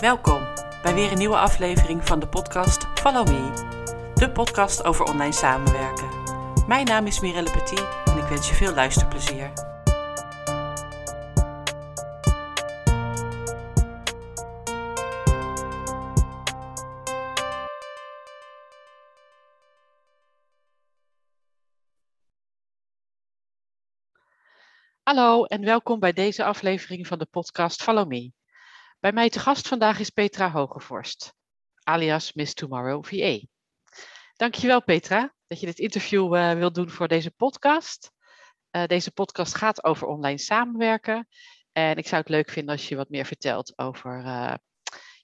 Welkom 0.00 0.42
bij 0.82 0.94
weer 0.94 1.12
een 1.12 1.18
nieuwe 1.18 1.36
aflevering 1.36 2.06
van 2.06 2.20
de 2.20 2.28
podcast 2.28 2.86
Follow 2.94 3.28
Me, 3.28 3.50
de 4.14 4.30
podcast 4.30 4.84
over 4.84 5.04
online 5.04 5.32
samenwerken. 5.32 6.08
Mijn 6.66 6.86
naam 6.86 7.06
is 7.06 7.20
Mirelle 7.20 7.50
Petit 7.50 7.86
en 8.04 8.18
ik 8.18 8.24
wens 8.24 8.48
je 8.48 8.54
veel 8.54 8.74
luisterplezier. 8.74 9.52
Hallo 25.02 25.44
en 25.44 25.64
welkom 25.64 26.00
bij 26.00 26.12
deze 26.12 26.44
aflevering 26.44 27.06
van 27.06 27.18
de 27.18 27.26
podcast 27.30 27.82
Follow 27.82 28.08
Me. 28.08 28.32
Bij 29.04 29.12
mij 29.12 29.28
te 29.28 29.38
gast 29.38 29.68
vandaag 29.68 29.98
is 29.98 30.10
Petra 30.10 30.50
Hogevorst, 30.50 31.34
alias 31.82 32.32
Miss 32.32 32.54
Tomorrow 32.54 33.04
VA. 33.04 33.38
Dankjewel 34.36 34.82
Petra 34.82 35.34
dat 35.46 35.60
je 35.60 35.66
dit 35.66 35.78
interview 35.78 36.36
uh, 36.36 36.52
wilt 36.52 36.74
doen 36.74 36.90
voor 36.90 37.08
deze 37.08 37.30
podcast. 37.30 38.10
Uh, 38.70 38.84
deze 38.86 39.10
podcast 39.10 39.54
gaat 39.54 39.84
over 39.84 40.06
online 40.06 40.38
samenwerken. 40.38 41.28
En 41.72 41.96
ik 41.96 42.06
zou 42.06 42.20
het 42.20 42.30
leuk 42.30 42.50
vinden 42.50 42.74
als 42.74 42.88
je 42.88 42.96
wat 42.96 43.08
meer 43.08 43.24
vertelt 43.24 43.78
over 43.78 44.24
uh, 44.24 44.54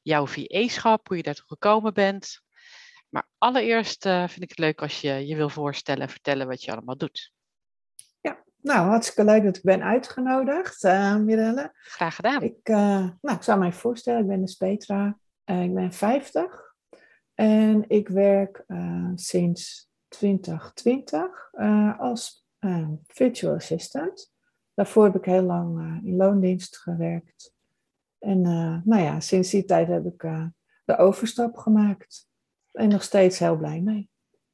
jouw 0.03 0.27
VA-schap, 0.27 1.09
hoe 1.09 1.17
je 1.17 1.23
daartoe 1.23 1.47
gekomen 1.47 1.95
bent. 1.95 2.41
Maar 3.09 3.29
allereerst 3.39 4.03
vind 4.03 4.43
ik 4.43 4.49
het 4.49 4.59
leuk 4.59 4.83
als 4.83 5.01
je 5.01 5.27
je 5.27 5.37
wil 5.37 5.49
voorstellen 5.49 6.03
en 6.03 6.09
vertellen 6.09 6.47
wat 6.47 6.63
je 6.63 6.73
allemaal 6.73 6.97
doet. 6.97 7.33
Nou, 8.63 8.89
hartstikke 8.89 9.25
leuk 9.25 9.45
dat 9.45 9.57
ik 9.57 9.63
ben 9.63 9.83
uitgenodigd, 9.83 10.85
uh, 10.85 11.17
Mirelle. 11.17 11.71
Graag 11.75 12.15
gedaan. 12.15 12.43
Ik, 12.43 12.69
uh, 12.69 12.77
nou, 13.21 13.37
ik 13.37 13.43
zou 13.43 13.59
mij 13.59 13.73
voorstellen, 13.73 14.21
ik 14.21 14.27
ben 14.27 14.41
dus 14.41 14.55
Petra. 14.55 15.19
Uh, 15.45 15.63
ik 15.63 15.75
ben 15.75 15.93
50 15.93 16.75
en 17.35 17.85
ik 17.89 18.09
werk 18.09 18.65
sinds 19.15 19.89
2020 20.09 21.51
als 21.99 22.47
virtual 23.07 23.55
assistant. 23.55 24.33
Daarvoor 24.75 25.05
heb 25.05 25.15
ik 25.15 25.25
heel 25.25 25.43
lang 25.43 26.01
in 26.05 26.17
loondienst 26.17 26.77
gewerkt. 26.77 27.55
En 28.19 28.41
nou 28.85 29.03
ja, 29.03 29.21
sinds 29.21 29.51
die 29.51 29.65
tijd 29.65 29.89
heb 29.89 30.05
ik 30.05 30.21
de 30.85 30.97
overstap 30.97 31.57
gemaakt. 31.57 32.29
En 32.73 32.89
nog 32.89 33.03
steeds 33.03 33.39
heel 33.39 33.57
blij 33.57 33.81
mee. 33.81 34.11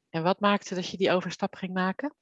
En 0.09 0.23
wat 0.23 0.41
maakte 0.41 0.75
dat 0.75 0.89
je 0.89 0.97
die 0.97 1.11
overstap 1.11 1.55
ging 1.55 1.73
maken? 1.73 2.15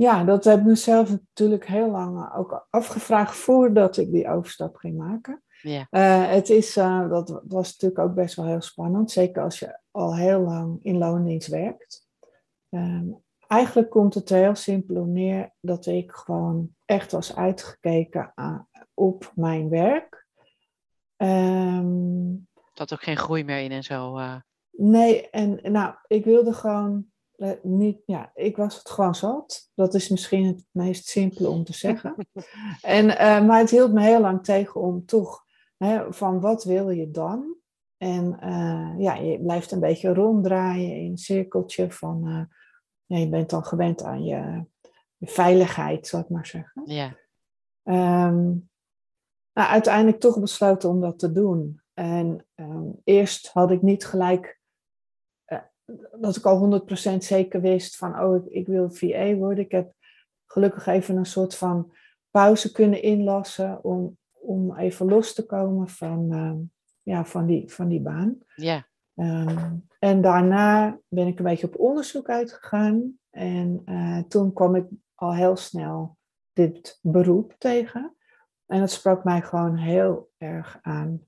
Ja, 0.00 0.24
dat 0.24 0.44
heb 0.44 0.58
ik 0.58 0.64
mezelf 0.64 1.10
natuurlijk 1.10 1.66
heel 1.66 1.90
lang 1.90 2.34
ook 2.34 2.66
afgevraagd 2.70 3.36
voordat 3.36 3.96
ik 3.96 4.12
die 4.12 4.28
overstap 4.28 4.76
ging 4.76 4.96
maken. 4.96 5.42
Ja. 5.62 5.86
Uh, 5.90 6.30
het 6.30 6.48
is, 6.48 6.76
uh, 6.76 7.08
dat 7.08 7.42
was 7.48 7.72
natuurlijk 7.72 8.00
ook 8.00 8.14
best 8.14 8.34
wel 8.34 8.46
heel 8.46 8.60
spannend, 8.60 9.10
zeker 9.10 9.42
als 9.42 9.58
je 9.58 9.78
al 9.90 10.16
heel 10.16 10.40
lang 10.40 10.78
in 10.82 10.98
loondienst 10.98 11.48
werkt. 11.48 12.06
Um, 12.70 13.22
eigenlijk 13.46 13.90
komt 13.90 14.14
het 14.14 14.28
heel 14.28 14.54
simpel 14.54 15.04
neer 15.04 15.52
dat 15.60 15.86
ik 15.86 16.12
gewoon 16.12 16.74
echt 16.84 17.12
was 17.12 17.36
uitgekeken 17.36 18.32
aan, 18.34 18.68
op 18.94 19.32
mijn 19.34 19.68
werk. 19.68 20.26
Um, 21.16 22.48
dat 22.74 22.92
ook 22.92 23.02
geen 23.02 23.16
groei 23.16 23.44
meer 23.44 23.60
in 23.60 23.72
en 23.72 23.82
zo. 23.82 24.18
Uh... 24.18 24.36
Nee, 24.70 25.30
en 25.30 25.72
nou, 25.72 25.94
ik 26.06 26.24
wilde 26.24 26.52
gewoon 26.52 27.06
niet, 27.62 28.02
ja, 28.06 28.30
ik 28.34 28.56
was 28.56 28.78
het 28.78 28.90
gewoon 28.90 29.14
zat. 29.14 29.70
Dat 29.74 29.94
is 29.94 30.08
misschien 30.08 30.46
het 30.46 30.64
meest 30.70 31.06
simpele 31.06 31.48
om 31.48 31.64
te 31.64 31.72
zeggen. 31.72 32.14
en, 32.80 33.04
uh, 33.06 33.46
maar 33.46 33.58
het 33.58 33.70
hield 33.70 33.92
me 33.92 34.02
heel 34.02 34.20
lang 34.20 34.44
tegen 34.44 34.80
om 34.80 35.06
toch, 35.06 35.44
hè, 35.76 36.12
van 36.12 36.40
wat 36.40 36.64
wil 36.64 36.90
je 36.90 37.10
dan? 37.10 37.56
En 37.96 38.36
uh, 38.42 38.94
ja, 38.98 39.14
je 39.14 39.40
blijft 39.40 39.70
een 39.70 39.80
beetje 39.80 40.14
ronddraaien 40.14 40.96
in 40.96 41.10
een 41.10 41.18
cirkeltje 41.18 41.90
van, 41.90 42.48
ja, 43.06 43.16
je 43.16 43.28
bent 43.28 43.50
dan 43.50 43.64
gewend 43.64 44.02
aan 44.02 44.24
je, 44.24 44.64
je 45.16 45.26
veiligheid, 45.26 46.06
zal 46.06 46.20
ik 46.20 46.28
maar 46.28 46.46
zeggen. 46.46 46.82
Ja. 46.84 47.16
Um, 48.26 48.70
nou, 49.52 49.68
uiteindelijk 49.68 50.20
toch 50.20 50.40
besloten 50.40 50.88
om 50.88 51.00
dat 51.00 51.18
te 51.18 51.32
doen. 51.32 51.80
En 51.94 52.46
um, 52.54 53.00
eerst 53.04 53.48
had 53.48 53.70
ik 53.70 53.82
niet 53.82 54.06
gelijk 54.06 54.59
dat 56.20 56.36
ik 56.36 56.44
al 56.44 56.82
100% 57.14 57.16
zeker 57.18 57.60
wist 57.60 57.96
van, 57.96 58.20
oh, 58.20 58.36
ik, 58.36 58.52
ik, 58.52 58.66
wil 58.66 58.90
VA 58.90 59.34
worden. 59.34 59.64
Ik 59.64 59.70
heb 59.70 59.92
gelukkig 60.46 60.86
even 60.86 61.16
een 61.16 61.26
soort 61.26 61.56
van 61.56 61.92
pauze 62.30 62.72
kunnen 62.72 63.02
inlassen 63.02 63.84
om, 63.84 64.18
om 64.32 64.76
even 64.76 65.06
los 65.06 65.34
te 65.34 65.46
komen 65.46 65.88
van, 65.88 66.28
uh, 66.32 66.52
ja, 67.02 67.24
van, 67.24 67.46
die, 67.46 67.72
van 67.72 67.88
die 67.88 68.00
baan. 68.00 68.38
Ja. 68.54 68.88
Um, 69.14 69.86
en 69.98 70.20
daarna 70.20 70.98
ben 71.08 71.26
ik 71.26 71.38
een 71.38 71.44
beetje 71.44 71.66
op 71.66 71.78
onderzoek 71.78 72.28
uitgegaan. 72.28 73.18
En 73.30 73.82
uh, 73.84 74.18
toen 74.18 74.52
kwam 74.52 74.74
ik 74.74 74.86
al 75.14 75.34
heel 75.34 75.56
snel 75.56 76.16
dit 76.52 76.98
beroep 77.02 77.54
tegen. 77.58 78.14
En 78.66 78.80
dat 78.80 78.90
sprak 78.90 79.24
mij 79.24 79.42
gewoon 79.42 79.76
heel 79.76 80.30
erg 80.36 80.78
aan. 80.82 81.26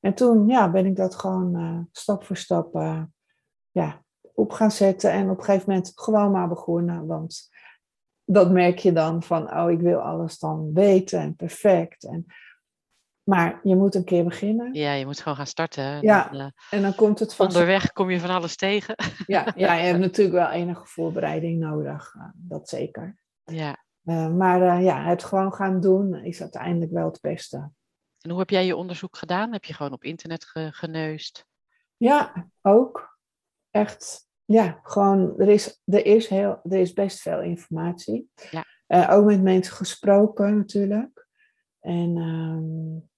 En 0.00 0.14
toen 0.14 0.48
ja, 0.48 0.70
ben 0.70 0.86
ik 0.86 0.96
dat 0.96 1.14
gewoon 1.14 1.60
uh, 1.60 1.80
stap 1.92 2.24
voor 2.24 2.36
stap 2.36 2.72
ja, 3.78 4.04
op 4.34 4.52
gaan 4.52 4.70
zetten 4.70 5.10
en 5.10 5.30
op 5.30 5.38
een 5.38 5.44
gegeven 5.44 5.68
moment 5.68 5.92
gewoon 5.94 6.30
maar 6.30 6.48
begonnen. 6.48 7.06
Want 7.06 7.48
dat 8.24 8.50
merk 8.50 8.78
je 8.78 8.92
dan 8.92 9.22
van, 9.22 9.54
oh, 9.54 9.70
ik 9.70 9.80
wil 9.80 9.98
alles 9.98 10.38
dan 10.38 10.72
weten 10.72 11.20
en 11.20 11.36
perfect. 11.36 12.04
En, 12.04 12.26
maar 13.22 13.60
je 13.62 13.76
moet 13.76 13.94
een 13.94 14.04
keer 14.04 14.24
beginnen. 14.24 14.74
Ja, 14.74 14.92
je 14.92 15.06
moet 15.06 15.20
gewoon 15.20 15.36
gaan 15.36 15.46
starten. 15.46 16.00
Ja, 16.00 16.28
dan, 16.28 16.40
uh, 16.40 16.46
en 16.70 16.82
dan 16.82 16.94
komt 16.94 17.18
het 17.18 17.34
van... 17.34 17.46
Onderweg 17.46 17.92
kom 17.92 18.10
je 18.10 18.20
van 18.20 18.30
alles 18.30 18.56
tegen. 18.56 18.94
Ja, 19.26 19.52
ja 19.56 19.74
je 19.74 19.86
hebt 19.86 19.98
natuurlijk 20.08 20.36
wel 20.36 20.50
enige 20.50 20.86
voorbereiding 20.86 21.58
nodig, 21.58 22.14
uh, 22.14 22.22
dat 22.34 22.68
zeker. 22.68 23.16
Ja. 23.44 23.84
Uh, 24.04 24.28
maar 24.28 24.82
ja, 24.82 25.04
het 25.04 25.24
gewoon 25.24 25.52
gaan 25.52 25.80
doen 25.80 26.14
is 26.14 26.40
uiteindelijk 26.40 26.92
wel 26.92 27.06
het 27.06 27.20
beste. 27.20 27.70
En 28.20 28.30
hoe 28.30 28.38
heb 28.38 28.50
jij 28.50 28.66
je 28.66 28.76
onderzoek 28.76 29.16
gedaan? 29.16 29.52
Heb 29.52 29.64
je 29.64 29.74
gewoon 29.74 29.92
op 29.92 30.04
internet 30.04 30.44
ge 30.44 30.68
geneust? 30.72 31.46
Ja, 31.96 32.48
ook 32.62 33.17
echt, 33.70 34.28
ja, 34.44 34.80
gewoon, 34.82 35.38
er 35.38 35.48
is, 35.48 35.82
er 35.84 36.06
is, 36.06 36.28
heel, 36.28 36.60
er 36.62 36.78
is 36.78 36.92
best 36.92 37.20
veel 37.20 37.40
informatie. 37.40 38.30
Ja. 38.50 38.64
Uh, 38.88 39.16
ook 39.16 39.24
met 39.24 39.42
mensen 39.42 39.74
gesproken 39.74 40.56
natuurlijk. 40.56 41.26
En 41.80 42.16
um, 42.16 43.08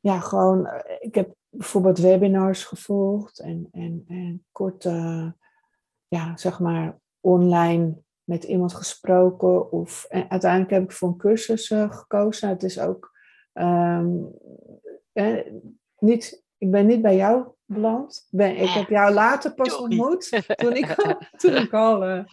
ja, 0.00 0.20
gewoon, 0.20 0.66
uh, 0.66 0.80
ik 0.98 1.14
heb 1.14 1.34
bijvoorbeeld 1.48 1.98
webinars 1.98 2.64
gevolgd 2.64 3.38
en, 3.38 3.68
en, 3.72 4.04
en 4.06 4.44
kort, 4.52 4.84
uh, 4.84 5.30
ja, 6.08 6.36
zeg 6.36 6.60
maar, 6.60 6.98
online 7.20 8.02
met 8.24 8.44
iemand 8.44 8.74
gesproken. 8.74 9.72
Of, 9.72 10.04
en 10.04 10.30
uiteindelijk 10.30 10.70
heb 10.70 10.82
ik 10.82 10.92
voor 10.92 11.08
een 11.08 11.16
cursus 11.16 11.66
gekozen. 11.68 12.48
Het 12.48 12.62
is 12.62 12.80
ook 12.80 13.12
um, 13.52 14.30
niet, 15.98 16.44
ik 16.58 16.70
ben 16.70 16.86
niet 16.86 17.02
bij 17.02 17.16
jou 17.16 17.46
beland. 17.64 18.26
Ben, 18.30 18.56
ik 18.56 18.68
heb 18.68 18.88
jou 18.88 19.12
later 19.12 19.54
pas 19.54 19.76
ontmoet, 19.76 20.42
toen 20.62 20.76
ik 20.76 20.98
al, 20.98 21.14
toen 21.36 21.54
ik 21.54 21.72
al, 21.72 22.08
uh, 22.08 22.24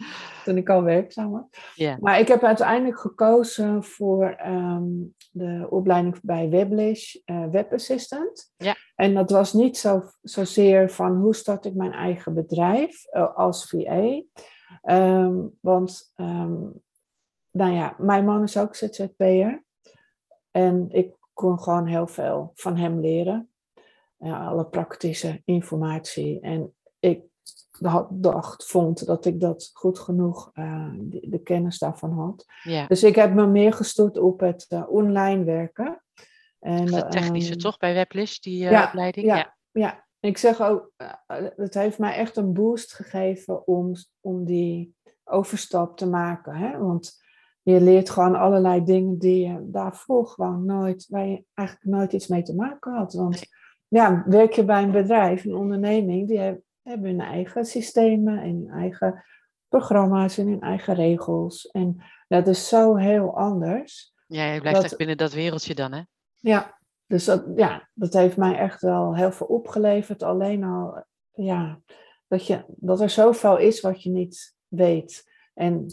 toen 0.44 0.56
ik 0.56 0.68
al 0.68 0.82
werkzaam 0.82 1.30
was. 1.30 1.44
Yeah. 1.74 1.98
Maar 1.98 2.18
ik 2.18 2.28
heb 2.28 2.42
uiteindelijk 2.42 2.98
gekozen 2.98 3.84
voor 3.84 4.40
um, 4.46 5.14
de 5.30 5.66
opleiding 5.70 6.18
bij 6.22 6.50
Weblish, 6.50 7.14
uh, 7.26 7.46
Web 7.50 7.72
Assistant. 7.72 8.52
En 8.94 9.14
dat 9.14 9.30
was 9.30 9.52
niet 9.52 9.76
zo, 9.76 10.02
zozeer 10.22 10.90
van 10.90 11.16
hoe 11.16 11.34
start 11.34 11.64
ik 11.64 11.74
mijn 11.74 11.92
eigen 11.92 12.34
bedrijf 12.34 13.04
uh, 13.12 13.36
als 13.36 13.68
VA. 13.68 14.22
Um, 14.82 15.56
want, 15.60 16.12
um, 16.16 16.82
nou 17.50 17.72
ja, 17.72 17.94
mijn 17.98 18.24
man 18.24 18.42
is 18.42 18.58
ook 18.58 18.74
ZZP'er. 18.74 19.64
En 20.50 20.86
ik 20.90 21.14
kon 21.32 21.60
gewoon 21.60 21.86
heel 21.86 22.06
veel 22.06 22.50
van 22.54 22.76
hem 22.76 23.00
leren 23.00 23.50
ja, 24.18 24.46
alle 24.46 24.66
praktische 24.66 25.42
informatie. 25.44 26.40
En 26.40 26.74
ik 26.98 27.22
dacht, 28.10 28.66
vond 28.66 29.06
dat 29.06 29.24
ik 29.24 29.40
dat 29.40 29.70
goed 29.72 29.98
genoeg, 29.98 30.50
uh, 30.54 30.90
de, 30.98 31.28
de, 31.28 31.38
kennis 31.42 31.78
daarvan 31.78 32.12
had. 32.12 32.44
Ja. 32.62 32.86
Dus 32.86 33.02
ik 33.02 33.14
heb 33.14 33.34
me 33.34 33.46
meer 33.46 33.72
gestort 33.72 34.18
op 34.18 34.40
het 34.40 34.66
uh, 34.68 34.82
online 34.88 35.44
werken. 35.44 36.02
En, 36.60 36.94
het 36.94 37.10
technische 37.10 37.52
um, 37.52 37.58
toch 37.58 37.78
bij 37.78 37.94
Weblish, 37.94 38.38
die 38.38 38.64
uh, 38.64 38.70
ja, 38.70 38.86
opleiding? 38.86 39.26
Ja, 39.26 39.36
ja. 39.36 39.54
ja. 39.72 40.04
Ik 40.20 40.38
zeg 40.38 40.60
ook, 40.60 40.92
het 41.56 41.74
heeft 41.74 41.98
mij 41.98 42.14
echt 42.14 42.36
een 42.36 42.52
boost 42.52 42.94
gegeven 42.94 43.66
om, 43.66 43.92
om 44.20 44.44
die 44.44 44.94
overstap 45.24 45.96
te 45.96 46.06
maken. 46.06 46.54
Hè? 46.54 46.78
Want 46.78 47.24
je 47.62 47.80
leert 47.80 48.10
gewoon 48.10 48.34
allerlei 48.34 48.84
dingen 48.84 49.18
die 49.18 49.48
je 49.48 49.70
daarvoor 49.70 50.26
gewoon 50.26 50.64
nooit, 50.64 51.06
waar 51.08 51.26
je 51.26 51.44
eigenlijk 51.54 51.96
nooit 51.96 52.12
iets 52.12 52.26
mee 52.26 52.42
te 52.42 52.54
maken 52.54 52.92
had. 52.92 53.12
Want 53.12 53.42
ja, 53.88 54.24
werk 54.26 54.52
je 54.52 54.64
bij 54.64 54.82
een 54.82 54.90
bedrijf, 54.90 55.44
een 55.44 55.54
onderneming, 55.54 56.28
die 56.28 56.38
hebben 56.82 57.10
hun 57.10 57.20
eigen 57.20 57.64
systemen 57.64 58.38
en 58.38 58.48
hun 58.48 58.70
eigen 58.70 59.24
programma's 59.68 60.38
en 60.38 60.46
hun 60.46 60.60
eigen 60.60 60.94
regels. 60.94 61.66
En 61.66 62.02
dat 62.28 62.46
is 62.46 62.68
zo 62.68 62.96
heel 62.96 63.36
anders. 63.36 64.14
Ja, 64.26 64.52
je 64.52 64.60
blijft 64.60 64.76
dat, 64.76 64.86
echt 64.86 64.96
binnen 64.96 65.16
dat 65.16 65.32
wereldje 65.32 65.74
dan, 65.74 65.92
hè? 65.92 66.02
Ja, 66.34 66.78
dus 67.06 67.24
dat, 67.24 67.44
ja, 67.56 67.88
dat 67.92 68.12
heeft 68.12 68.36
mij 68.36 68.58
echt 68.58 68.80
wel 68.80 69.16
heel 69.16 69.32
veel 69.32 69.46
opgeleverd. 69.46 70.22
Alleen 70.22 70.64
al, 70.64 71.04
ja, 71.32 71.80
dat, 72.28 72.46
je, 72.46 72.64
dat 72.66 73.00
er 73.00 73.10
zoveel 73.10 73.58
is 73.58 73.80
wat 73.80 74.02
je 74.02 74.10
niet 74.10 74.54
weet. 74.68 75.32
En 75.54 75.86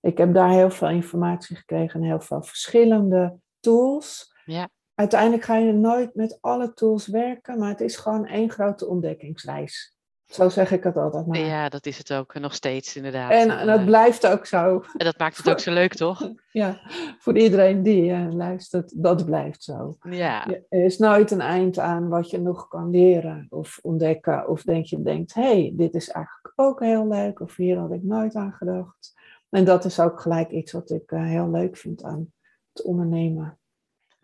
ik 0.00 0.18
heb 0.18 0.34
daar 0.34 0.50
heel 0.50 0.70
veel 0.70 0.88
informatie 0.88 1.56
gekregen 1.56 2.00
en 2.00 2.06
heel 2.06 2.20
veel 2.20 2.42
verschillende 2.42 3.38
tools. 3.60 4.34
Ja. 4.44 4.68
Uiteindelijk 5.00 5.44
ga 5.44 5.56
je 5.56 5.72
nooit 5.72 6.14
met 6.14 6.38
alle 6.40 6.72
tools 6.72 7.06
werken, 7.06 7.58
maar 7.58 7.68
het 7.68 7.80
is 7.80 7.96
gewoon 7.96 8.26
één 8.26 8.50
grote 8.50 8.86
ontdekkingsreis. 8.86 9.96
Zo 10.26 10.48
zeg 10.48 10.70
ik 10.72 10.82
het 10.84 10.96
altijd 10.96 11.26
maar. 11.26 11.38
Ja, 11.38 11.68
dat 11.68 11.86
is 11.86 11.98
het 11.98 12.12
ook 12.12 12.34
nog 12.34 12.54
steeds 12.54 12.96
inderdaad. 12.96 13.30
En, 13.30 13.50
en 13.58 13.66
dat 13.66 13.78
Eh, 13.78 13.84
blijft 13.84 14.26
ook 14.26 14.46
zo. 14.46 14.84
en 14.96 15.04
dat 15.04 15.18
maakt 15.18 15.36
het 15.36 15.50
ook 15.50 15.58
zo 15.58 15.72
leuk, 15.72 15.94
toch? 15.94 16.30
Ja, 16.52 16.80
voor 17.18 17.38
iedereen 17.38 17.82
die 17.82 18.10
eh, 18.12 18.32
luistert, 18.32 19.02
dat 19.02 19.24
blijft 19.24 19.62
zo. 19.62 19.96
Ja, 20.10 20.46
Er 20.68 20.84
is 20.84 20.98
nooit 20.98 21.30
een 21.30 21.40
eind 21.40 21.78
aan 21.78 22.08
wat 22.08 22.30
je 22.30 22.40
nog 22.40 22.68
kan 22.68 22.90
leren 22.90 23.46
of 23.50 23.78
ontdekken. 23.82 24.48
Of 24.48 24.62
denk 24.62 24.84
je 24.84 25.02
denkt, 25.02 25.34
hé, 25.34 25.42
hey, 25.42 25.72
dit 25.76 25.94
is 25.94 26.08
eigenlijk 26.10 26.52
ook 26.56 26.80
heel 26.80 27.08
leuk. 27.08 27.40
Of 27.40 27.56
hier 27.56 27.78
had 27.78 27.92
ik 27.92 28.02
nooit 28.02 28.34
aan 28.34 28.52
gedacht. 28.52 29.14
En 29.50 29.64
dat 29.64 29.84
is 29.84 30.00
ook 30.00 30.20
gelijk 30.20 30.50
iets 30.50 30.72
wat 30.72 30.90
ik 30.90 31.12
eh, 31.12 31.24
heel 31.24 31.50
leuk 31.50 31.76
vind 31.76 32.02
aan 32.02 32.32
het 32.72 32.82
ondernemen. 32.84 33.58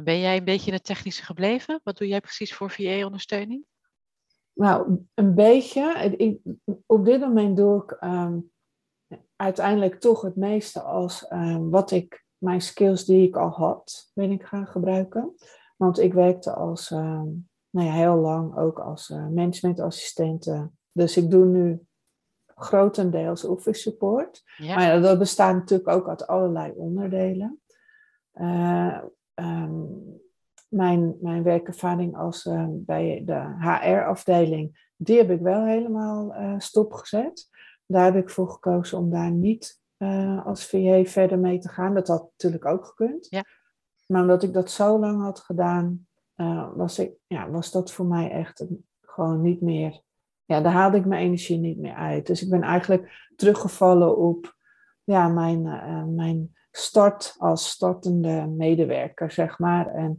Ben 0.03 0.21
jij 0.21 0.37
een 0.37 0.45
beetje 0.45 0.67
in 0.67 0.73
het 0.73 0.85
technische 0.85 1.25
gebleven? 1.25 1.81
Wat 1.83 1.99
doe 1.99 2.09
jij 2.09 2.21
precies 2.21 2.55
voor 2.55 2.71
VA-ondersteuning? 2.71 3.65
Nou, 4.53 5.07
een 5.15 5.35
beetje. 5.35 6.15
Ik, 6.17 6.41
op 6.87 7.05
dit 7.05 7.21
moment 7.21 7.57
doe 7.57 7.83
ik 7.83 7.91
ehm, 7.91 8.39
uiteindelijk 9.37 10.01
toch 10.01 10.23
het 10.23 10.37
meeste 10.37 10.81
als 10.81 11.27
ehm, 11.27 11.69
wat 11.69 11.91
ik, 11.91 12.25
mijn 12.39 12.61
skills 12.61 13.05
die 13.05 13.27
ik 13.27 13.37
al 13.37 13.49
had, 13.49 14.11
ben 14.15 14.31
ik 14.31 14.43
gaan 14.45 14.67
gebruiken. 14.67 15.35
Want 15.77 15.99
ik 15.99 16.13
werkte 16.13 16.55
als, 16.55 16.91
ehm, 16.91 17.29
nou 17.71 17.87
ja, 17.87 17.93
heel 17.93 18.17
lang 18.17 18.57
ook 18.57 18.79
als 18.79 19.11
eh, 19.11 19.29
managementassistente. 19.29 20.71
Dus 20.93 21.17
ik 21.17 21.31
doe 21.31 21.45
nu 21.45 21.87
grotendeels 22.47 23.45
office 23.45 23.81
support. 23.81 24.43
Ja, 24.57 24.75
Maar 24.75 24.85
ja, 24.85 25.01
dat 25.01 25.19
bestaat 25.19 25.55
natuurlijk 25.55 25.89
ook 25.89 26.09
uit 26.09 26.27
allerlei 26.27 26.73
onderdelen. 26.73 27.61
Eh, 28.33 29.03
ehm, 29.37 29.83
mijn, 30.69 31.17
mijn 31.21 31.43
werkervaring 31.43 32.17
als, 32.17 32.47
eh, 32.47 32.67
bij 32.69 33.23
de 33.25 33.57
HR-afdeling, 33.59 34.91
die 34.97 35.17
heb 35.17 35.31
ik 35.31 35.41
wel 35.41 35.65
helemaal 35.65 36.35
eh, 36.35 36.55
stopgezet. 36.59 37.49
Daar 37.87 38.05
heb 38.05 38.17
ik 38.17 38.31
voor 38.31 38.51
gekozen 38.51 38.99
om 38.99 39.11
daar 39.11 39.31
niet 39.31 39.81
eh, 39.97 40.47
als 40.47 40.67
VA 40.67 41.05
verder 41.05 41.39
mee 41.39 41.59
te 41.59 41.69
gaan. 41.69 41.95
Dat 41.95 42.09
had 42.09 42.23
natuurlijk 42.23 42.65
ook 42.65 42.87
gekund. 42.87 43.27
Ja. 43.31 43.45
Maar 44.07 44.21
omdat 44.21 44.43
ik 44.43 44.53
dat 44.53 44.71
zo 44.71 44.99
lang 44.99 45.23
had 45.23 45.41
gedaan, 45.41 46.07
eh, 46.35 46.69
was, 46.75 46.99
ik, 46.99 47.13
ja, 47.27 47.51
was 47.51 47.71
dat 47.73 47.93
voor 47.93 48.07
mij 48.07 48.31
echt 48.31 48.61
een- 48.61 48.87
gewoon 49.01 49.41
niet 49.41 49.61
meer. 49.61 50.01
Ja, 50.45 50.61
daar 50.61 50.73
haalde 50.73 50.97
ik 50.97 51.05
mijn 51.05 51.23
energie 51.23 51.59
niet 51.59 51.79
meer 51.79 51.95
uit. 51.95 52.27
Dus 52.27 52.43
ik 52.43 52.51
ben 52.51 52.63
eigenlijk 52.63 53.31
teruggevallen 53.37 54.17
op 54.17 54.57
ja, 55.05 55.29
mijn, 55.29 55.63
mijn 56.15 56.55
start 56.77 57.35
als 57.39 57.69
startende 57.71 58.47
medewerker, 58.47 59.31
zeg 59.31 59.59
maar. 59.59 59.87
En 59.95 60.19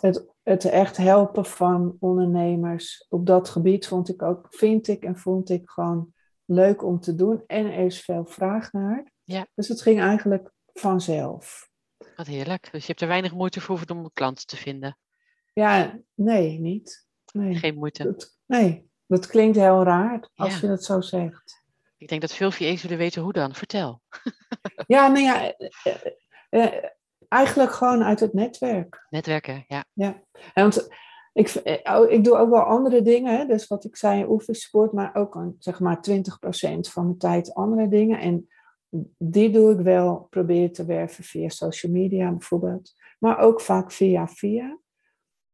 het, 0.00 0.26
het 0.42 0.64
echt 0.64 0.96
helpen 0.96 1.44
van 1.44 1.96
ondernemers 2.00 3.06
op 3.08 3.26
dat 3.26 3.48
gebied 3.48 3.86
vond 3.86 4.08
ik 4.08 4.22
ook, 4.22 4.46
vind 4.50 4.88
ik 4.88 5.04
en 5.04 5.16
vond 5.18 5.50
ik 5.50 5.70
gewoon 5.70 6.12
leuk 6.44 6.82
om 6.84 7.00
te 7.00 7.14
doen. 7.14 7.42
En 7.46 7.66
er 7.66 7.84
is 7.84 8.00
veel 8.00 8.24
vraag 8.26 8.72
naar. 8.72 9.12
Ja. 9.22 9.46
Dus 9.54 9.68
het 9.68 9.82
ging 9.82 10.00
eigenlijk 10.00 10.50
vanzelf. 10.72 11.68
wat 12.16 12.26
heerlijk. 12.26 12.68
Dus 12.72 12.80
je 12.80 12.86
hebt 12.86 13.00
er 13.00 13.08
weinig 13.08 13.32
moeite 13.34 13.60
voor 13.60 13.82
om 13.90 13.98
een 13.98 14.10
klant 14.12 14.46
te 14.46 14.56
vinden. 14.56 14.98
Ja, 15.52 15.98
nee, 16.14 16.58
niet. 16.60 17.06
Nee, 17.32 17.54
Geen 17.54 17.74
moeite. 17.74 18.04
dat, 18.04 18.38
nee, 18.46 18.90
dat 19.06 19.26
klinkt 19.26 19.56
heel 19.56 19.82
raar 19.82 20.28
als 20.34 20.54
Ja. 20.54 20.60
je 20.60 20.66
dat 20.66 20.84
zo 20.84 21.00
zegt. 21.00 21.59
Ik 22.00 22.08
denk 22.08 22.20
dat 22.20 22.34
veel 22.34 22.50
VA's 22.50 22.82
willen 22.82 22.98
weten 22.98 23.22
hoe 23.22 23.32
dan. 23.32 23.54
Vertel. 23.54 24.00
Ja, 24.86 25.08
nou 25.08 25.24
ja, 25.24 25.52
eh, 25.52 25.68
eh, 25.84 26.12
eh, 26.48 26.84
eigenlijk 27.28 27.72
gewoon 27.72 28.02
uit 28.02 28.20
het 28.20 28.32
netwerk. 28.32 29.06
Netwerken, 29.10 29.64
ja. 29.68 29.84
Ja, 29.92 30.22
en 30.54 30.62
want 30.62 30.88
ik, 31.32 31.80
oh, 31.82 32.10
ik 32.10 32.24
doe 32.24 32.36
ook 32.36 32.50
wel 32.50 32.62
andere 32.62 33.02
dingen. 33.02 33.36
Hè? 33.36 33.46
Dus 33.46 33.66
wat 33.66 33.84
ik 33.84 33.96
zei, 33.96 34.24
office 34.24 34.60
sport, 34.60 34.92
maar 34.92 35.14
ook 35.14 35.34
een, 35.34 35.56
zeg 35.58 35.80
maar 35.80 36.00
20% 36.10 36.20
van 36.80 37.04
mijn 37.04 37.18
tijd 37.18 37.54
andere 37.54 37.88
dingen. 37.88 38.18
En 38.20 38.48
die 39.18 39.50
doe 39.50 39.72
ik 39.72 39.80
wel, 39.80 40.26
probeer 40.30 40.72
te 40.72 40.84
werven 40.84 41.24
via 41.24 41.48
social 41.48 41.92
media 41.92 42.30
bijvoorbeeld. 42.30 42.94
Maar 43.18 43.38
ook 43.38 43.60
vaak 43.60 43.92
via 43.92 44.28
via. 44.28 44.78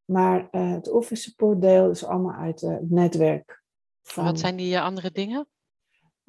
Maar 0.05 0.47
het 0.51 0.89
office 0.89 1.21
support 1.21 1.61
deel 1.61 1.89
is 1.89 2.05
allemaal 2.05 2.35
uit 2.35 2.61
het 2.61 2.89
netwerk. 2.89 3.63
Van, 4.03 4.23
Wat 4.23 4.39
zijn 4.39 4.55
die 4.55 4.79
andere 4.79 5.11
dingen? 5.11 5.47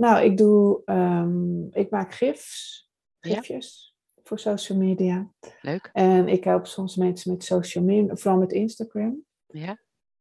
Nou, 0.00 0.24
ik 0.24 0.36
doe, 0.36 0.82
ehm, 0.84 1.62
ik 1.70 1.90
maak 1.90 2.12
gifs, 2.12 2.76
Ja. 3.20 3.34
gifjes 3.34 3.96
voor 4.22 4.38
social 4.38 4.78
media. 4.78 5.30
Leuk. 5.60 5.90
En 5.92 6.28
ik 6.28 6.44
help 6.44 6.66
soms 6.66 6.96
mensen 6.96 7.32
met 7.32 7.44
social 7.44 7.84
media, 7.84 8.16
vooral 8.16 8.40
met 8.40 8.52
Instagram. 8.52 9.24
Ja, 9.46 9.78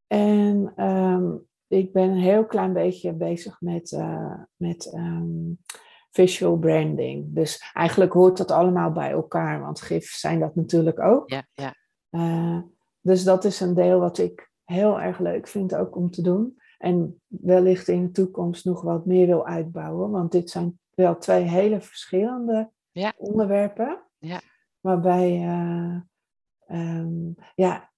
En 0.08 0.74
ehm, 0.76 1.32
ik 1.68 1.94
ben 1.94 2.10
een 2.10 2.18
heel 2.20 2.46
klein 2.46 2.74
beetje 2.74 3.14
bezig 3.14 3.62
met, 3.62 3.92
eh, 3.92 4.34
met 4.56 4.94
ehm, 4.94 5.54
visual 6.12 6.58
branding. 6.58 7.26
Dus 7.34 7.72
eigenlijk 7.74 8.14
hoort 8.14 8.38
dat 8.38 8.52
allemaal 8.52 8.92
bij 8.92 9.12
elkaar, 9.12 9.62
want 9.62 9.82
GIFs 9.82 10.20
zijn 10.20 10.40
dat 10.40 10.56
natuurlijk 10.56 11.00
ook. 11.00 11.30
ja, 11.30 11.48
ja. 11.54 11.74
Eh, 12.10 12.60
dus 13.02 13.24
dat 13.24 13.44
is 13.46 13.60
een 13.60 13.74
deel 13.74 14.00
wat 14.00 14.18
ik 14.18 14.52
heel 14.64 15.02
erg 15.02 15.20
leuk 15.20 15.48
vind 15.48 15.76
ook 15.76 15.96
om 15.96 16.12
te 16.12 16.22
doen. 16.22 16.62
En 16.78 17.22
wellicht 17.28 17.88
in 17.88 18.04
de 18.06 18.12
toekomst 18.12 18.66
nog 18.66 18.82
wat 18.82 19.06
meer 19.06 19.26
wil 19.28 19.46
uitbouwen, 19.48 20.12
want 20.12 20.32
dit 20.32 20.50
zijn 20.50 20.80
wel 20.94 21.18
twee 21.18 21.44
hele 21.44 21.82
verschillende 21.82 22.72
Ja. 22.92 23.14
onderwerpen. 23.18 24.04
Ja. 24.18 24.42
Waarbij, 24.80 25.32
eh, 25.32 26.00
ehm, 26.68 27.32
ja, 27.56 27.92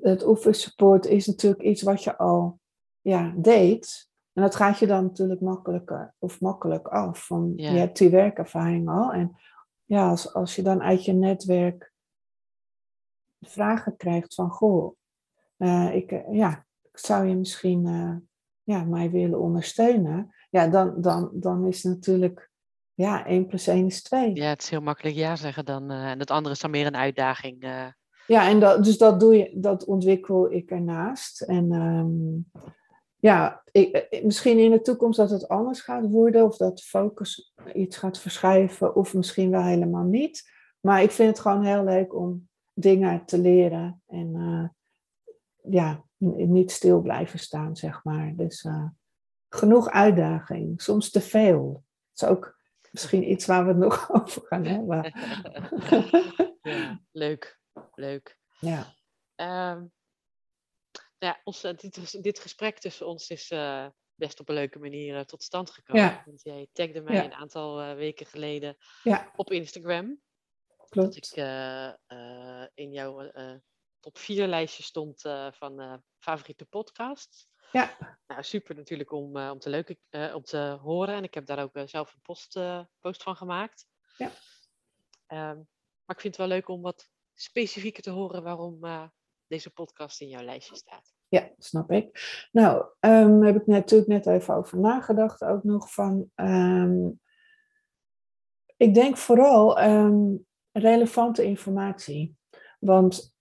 het 0.00 0.24
office 0.24 0.60
support 0.60 1.06
is 1.06 1.26
natuurlijk 1.26 1.62
iets 1.62 1.82
wat 1.82 2.04
je 2.04 2.16
al 2.16 2.58
ja, 3.00 3.34
deed. 3.36 4.08
En 4.32 4.42
dat 4.42 4.54
gaat 4.54 4.78
je 4.78 4.86
dan 4.86 5.04
natuurlijk 5.04 5.40
makkelijker 5.40 6.14
of 6.18 6.40
makkelijk 6.40 6.88
af. 6.88 7.26
Van, 7.26 7.52
Ja. 7.56 7.72
Je 7.72 7.78
hebt 7.78 7.98
die 7.98 8.10
werkervaring 8.10 8.88
al. 8.88 9.12
En 9.12 9.36
ja, 9.84 10.08
als, 10.08 10.34
als 10.34 10.56
je 10.56 10.62
dan 10.62 10.82
uit 10.82 11.04
je 11.04 11.12
netwerk 11.12 11.92
vragen 13.40 13.96
krijgt 13.96 14.34
van, 14.34 14.50
goh, 14.50 14.96
eh, 15.56 15.94
ik, 15.94 16.12
eh, 16.12 16.32
ja, 16.32 16.66
zou 17.06 17.26
je 17.26 17.34
misschien 17.36 17.86
eh, 17.86 18.16
ja, 18.62 18.84
mij 18.84 19.10
willen 19.10 19.40
ondersteunen? 19.40 20.34
Ja, 20.50 20.66
dan, 20.68 21.00
dan, 21.00 21.30
dan 21.32 21.66
is 21.66 21.82
natuurlijk, 21.82 22.50
ja, 22.94 23.26
1 23.26 23.46
plus 23.46 23.66
1 23.66 23.86
is 23.86 24.02
2. 24.02 24.34
Ja, 24.34 24.48
het 24.48 24.62
is 24.62 24.68
heel 24.70 24.80
makkelijk 24.80 25.16
ja 25.16 25.36
zeggen 25.36 25.64
dan. 25.64 25.90
eh, 25.90 26.10
en 26.10 26.18
het 26.18 26.30
andere 26.30 26.54
is 26.54 26.60
dan 26.60 26.70
meer 26.70 26.86
een 26.86 26.96
uitdaging. 26.96 27.62
eh. 27.62 27.86
Ja, 28.26 28.48
en 28.48 28.60
dat, 28.60 28.84
dus 28.84 28.98
dat 28.98 29.20
doe 29.20 29.36
je, 29.36 29.50
dat 29.54 29.84
ontwikkel 29.84 30.52
ik 30.52 30.70
ernaast. 30.70 31.40
En 31.40 31.72
ehm, 31.72 32.60
ja, 33.16 33.62
ik, 33.70 34.20
misschien 34.22 34.58
in 34.58 34.70
de 34.70 34.80
toekomst 34.80 35.18
dat 35.18 35.30
het 35.30 35.48
anders 35.48 35.80
gaat 35.80 36.10
worden, 36.10 36.44
of 36.44 36.56
dat 36.56 36.82
focus 36.82 37.54
iets 37.74 37.96
gaat 37.96 38.18
verschuiven, 38.18 38.94
of 38.96 39.14
misschien 39.14 39.50
wel 39.50 39.62
helemaal 39.62 40.04
niet. 40.04 40.50
Maar 40.80 41.02
ik 41.02 41.10
vind 41.10 41.28
het 41.28 41.40
gewoon 41.40 41.64
heel 41.64 41.84
leuk 41.84 42.14
om 42.14 42.48
dingen 42.74 43.24
te 43.24 43.38
leren 43.38 44.02
en 44.06 44.32
ja, 45.62 46.04
niet 46.20 46.70
stil 46.70 47.00
blijven 47.00 47.38
staan, 47.38 47.76
zeg 47.76 48.04
maar. 48.04 48.32
Dus 48.36 48.64
eh, 48.64 48.86
genoeg 49.48 49.88
uitdaging, 49.90 50.82
soms 50.82 51.10
te 51.10 51.20
veel. 51.20 51.84
Dat 52.12 52.28
is 52.28 52.36
ook 52.36 52.58
misschien 52.90 53.30
iets 53.30 53.46
waar 53.46 53.62
we 53.62 53.68
het 53.68 53.78
nog 53.78 54.10
over 54.20 54.42
gaan 54.46 54.64
hebben. 54.64 55.12
ja, 56.62 57.00
leuk, 57.12 57.60
leuk. 57.94 58.38
ja. 58.58 58.94
Ehm, 59.34 59.84
ja, 61.18 61.40
ons, 61.44 61.64
eh, 61.64 61.76
dit, 61.76 62.22
dit 62.22 62.38
gesprek 62.38 62.78
tussen 62.78 63.06
ons 63.06 63.30
is 63.30 63.50
eh, 63.50 63.86
best 64.14 64.40
op 64.40 64.48
een 64.48 64.54
leuke 64.54 64.78
manier 64.78 65.26
tot 65.26 65.42
stand 65.42 65.70
gekomen. 65.70 66.02
Ja. 66.02 66.22
Want 66.26 66.42
jij 66.42 66.68
tagde 66.72 67.00
mij 67.00 67.14
Ja. 67.14 67.24
een 67.24 67.32
aantal 67.34 67.94
weken 67.94 68.26
geleden 68.26 68.76
ja, 69.02 69.30
op 69.36 69.50
Instagram. 69.50 70.20
Dat 70.78 70.88
klopt. 70.88 71.16
ik 71.16 71.36
eh, 71.36 71.88
eh, 71.88 72.66
in 72.74 72.92
jouw 72.92 73.30
top 74.00 74.18
4 74.18 74.46
lijstje 74.46 74.82
stond 74.82 75.24
eh, 75.24 75.52
van 75.52 75.80
eh, 75.80 75.94
favoriete 76.18 76.64
podcasts. 76.64 77.48
Ja. 77.72 78.18
Nou, 78.26 78.42
super 78.42 78.74
natuurlijk 78.74 79.12
om, 79.12 79.36
eh, 79.36 79.50
om, 79.50 79.58
te 79.58 79.70
leuk, 79.70 79.96
om 80.34 80.42
te 80.42 80.78
horen. 80.82 81.14
En 81.14 81.22
ik 81.22 81.34
heb 81.34 81.46
daar 81.46 81.62
ook 81.62 81.82
zelf 81.84 82.14
een 82.14 82.20
post, 82.22 82.58
post 83.00 83.22
van 83.22 83.36
gemaakt. 83.36 83.86
Ja. 84.16 84.30
Ehm, 85.26 85.56
maar 86.04 86.16
ik 86.16 86.20
vind 86.20 86.36
het 86.36 86.46
wel 86.46 86.56
leuk 86.56 86.68
om 86.68 86.80
wat 86.82 87.08
specifieker 87.34 88.02
te 88.02 88.10
horen 88.10 88.42
waarom 88.42 88.80
deze 89.46 89.70
podcast 89.70 90.20
in 90.20 90.28
jouw 90.28 90.42
lijstje 90.42 90.76
staat. 90.76 91.14
Ja, 91.28 91.50
snap 91.58 91.90
ik. 91.90 92.20
Nou, 92.52 92.84
um, 93.00 93.42
heb 93.42 93.56
ik 93.56 93.66
net, 93.66 93.78
natuurlijk 93.78 94.10
net 94.10 94.26
even 94.26 94.54
over 94.54 94.78
nagedacht 94.78 95.42
ook 95.42 95.64
nog 95.64 95.92
van. 95.92 96.30
ehm, 96.34 97.08
ik 98.76 98.94
denk 98.94 99.16
vooral 99.16 99.78
relevante 100.72 101.44
informatie. 101.44 102.36
Want 102.78 103.34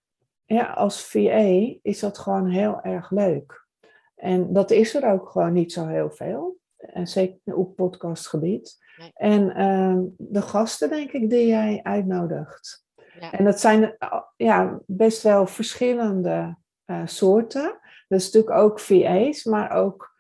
ja, 0.56 0.74
als 0.74 1.06
VA 1.06 1.76
is 1.82 2.00
dat 2.00 2.18
gewoon 2.18 2.48
heel 2.48 2.82
erg 2.82 3.12
leuk. 3.12 3.68
En 4.16 4.54
dat 4.54 4.72
is 4.72 4.96
er 4.96 5.12
ook 5.12 5.30
gewoon 5.30 5.54
niet 5.54 5.72
zo 5.72 5.88
heel 5.88 6.12
veel. 6.12 6.58
En 6.78 7.08
zeker 7.08 7.56
op 7.56 7.76
podcastgebied. 7.76 8.78
Nee. 8.98 9.12
En 9.14 9.56
ehm, 9.56 10.02
de 10.18 10.42
gasten, 10.42 10.90
denk 10.90 11.12
ik, 11.12 11.30
die 11.30 11.48
jij 11.48 11.80
uitnodigt. 11.84 12.86
Ja. 13.20 13.32
En 13.32 13.44
dat 13.44 13.60
zijn 13.60 13.98
ja, 14.36 14.80
best 14.86 15.24
wel 15.24 15.48
verschillende 15.48 16.58
eh, 16.86 17.02
soorten. 17.06 17.80
Dus 18.08 18.26
natuurlijk 18.26 18.54
ook 18.54 18.80
VA's, 18.80 19.44
maar 19.44 19.72
ook 19.72 20.16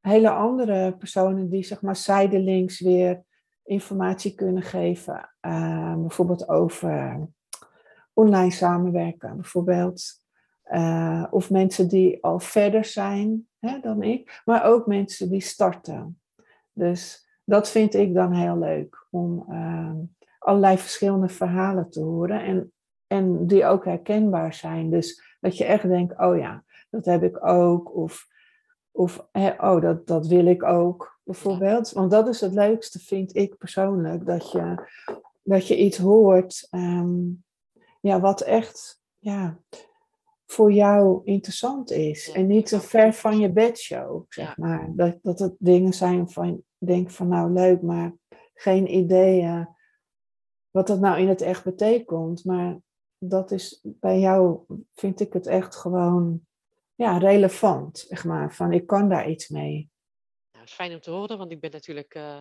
hele 0.00 0.30
andere 0.30 0.96
personen 0.96 1.50
die 1.50 1.64
zeg 1.64 1.82
maar 1.82 1.96
zijdelings 1.96 2.80
weer 2.80 3.22
informatie 3.64 4.34
kunnen 4.34 4.62
geven. 4.62 5.34
eh, 5.40 5.94
bijvoorbeeld 5.96 6.48
over 6.48 7.28
online 8.14 8.50
samenwerken, 8.50 9.34
bijvoorbeeld. 9.34 10.22
Eh, 10.62 11.24
of 11.30 11.50
mensen 11.50 11.88
die 11.88 12.24
al 12.24 12.40
verder 12.40 12.84
zijn 12.84 13.48
hè, 13.58 13.80
dan 13.80 14.02
ik, 14.02 14.42
maar 14.44 14.64
ook 14.64 14.86
mensen 14.86 15.30
die 15.30 15.40
starten. 15.40 16.20
Dus 16.72 17.28
dat 17.44 17.70
vind 17.70 17.94
ik 17.94 18.14
dan 18.14 18.32
heel 18.32 18.58
leuk, 18.58 19.06
om 19.10 19.44
eh, 19.48 19.92
allerlei 20.38 20.78
verschillende 20.78 21.28
verhalen 21.28 21.90
te 21.90 22.00
horen 22.00 22.44
en, 22.44 22.72
en 23.06 23.46
die 23.46 23.64
ook 23.64 23.84
herkenbaar 23.84 24.54
zijn. 24.54 24.90
Dus 24.90 25.36
dat 25.40 25.56
je 25.56 25.64
echt 25.64 25.88
denkt, 25.88 26.18
oh 26.18 26.38
ja, 26.38 26.64
dat 26.90 27.04
heb 27.04 27.22
ik 27.22 27.46
ook, 27.46 27.96
of, 27.96 28.26
of 28.90 29.28
hè, 29.32 29.50
oh, 29.50 29.80
dat, 29.80 30.06
dat 30.06 30.26
wil 30.26 30.46
ik 30.46 30.62
ook, 30.62 31.18
bijvoorbeeld. 31.24 31.92
Want 31.92 32.10
dat 32.10 32.28
is 32.28 32.40
het 32.40 32.52
leukste, 32.52 32.98
vind 32.98 33.36
ik 33.36 33.58
persoonlijk, 33.58 34.26
dat 34.26 34.50
je, 34.50 34.88
dat 35.42 35.68
je 35.68 35.76
iets 35.76 35.98
hoort 35.98 36.66
ehm, 36.70 37.20
ja, 38.04 38.20
wat 38.20 38.40
echt 38.40 39.02
ja, 39.18 39.60
voor 40.46 40.72
jou 40.72 41.20
interessant 41.24 41.90
is. 41.90 42.26
Ja, 42.26 42.34
en 42.34 42.46
niet 42.46 42.66
te 42.66 42.74
ja. 42.76 42.80
ver 42.82 43.12
van 43.12 43.38
je 43.38 43.52
bedshow, 43.52 44.24
zeg 44.28 44.46
Ja. 44.46 44.54
maar. 44.56 44.92
Dat, 44.96 45.18
dat 45.22 45.38
het 45.38 45.54
dingen 45.58 45.92
zijn 45.92 46.30
van, 46.30 46.64
je 46.78 46.86
denkt 46.86 47.12
van 47.12 47.28
nou 47.28 47.52
leuk, 47.52 47.82
maar 47.82 48.14
geen 48.54 48.94
ideeën 48.94 49.68
wat 50.70 50.86
dat 50.86 51.00
nou 51.00 51.18
in 51.18 51.28
het 51.28 51.40
echt 51.40 51.64
betekent. 51.64 52.44
Maar 52.44 52.78
dat 53.18 53.50
is 53.50 53.80
bij 53.82 54.18
jou, 54.20 54.60
vind 54.94 55.20
ik 55.20 55.32
het 55.32 55.46
echt 55.46 55.76
gewoon 55.76 56.46
ja, 56.94 57.18
relevant, 57.18 57.98
zeg 57.98 58.24
maar. 58.24 58.54
Van 58.54 58.72
ik 58.72 58.86
kan 58.86 59.08
daar 59.08 59.28
iets 59.28 59.48
mee. 59.48 59.90
Nou, 60.50 60.60
het 60.64 60.68
is 60.68 60.74
fijn 60.74 60.92
om 60.94 61.00
te 61.00 61.10
horen, 61.10 61.38
want 61.38 61.52
ik 61.52 61.60
ben 61.60 61.70
natuurlijk 61.70 62.14
eh, 62.14 62.38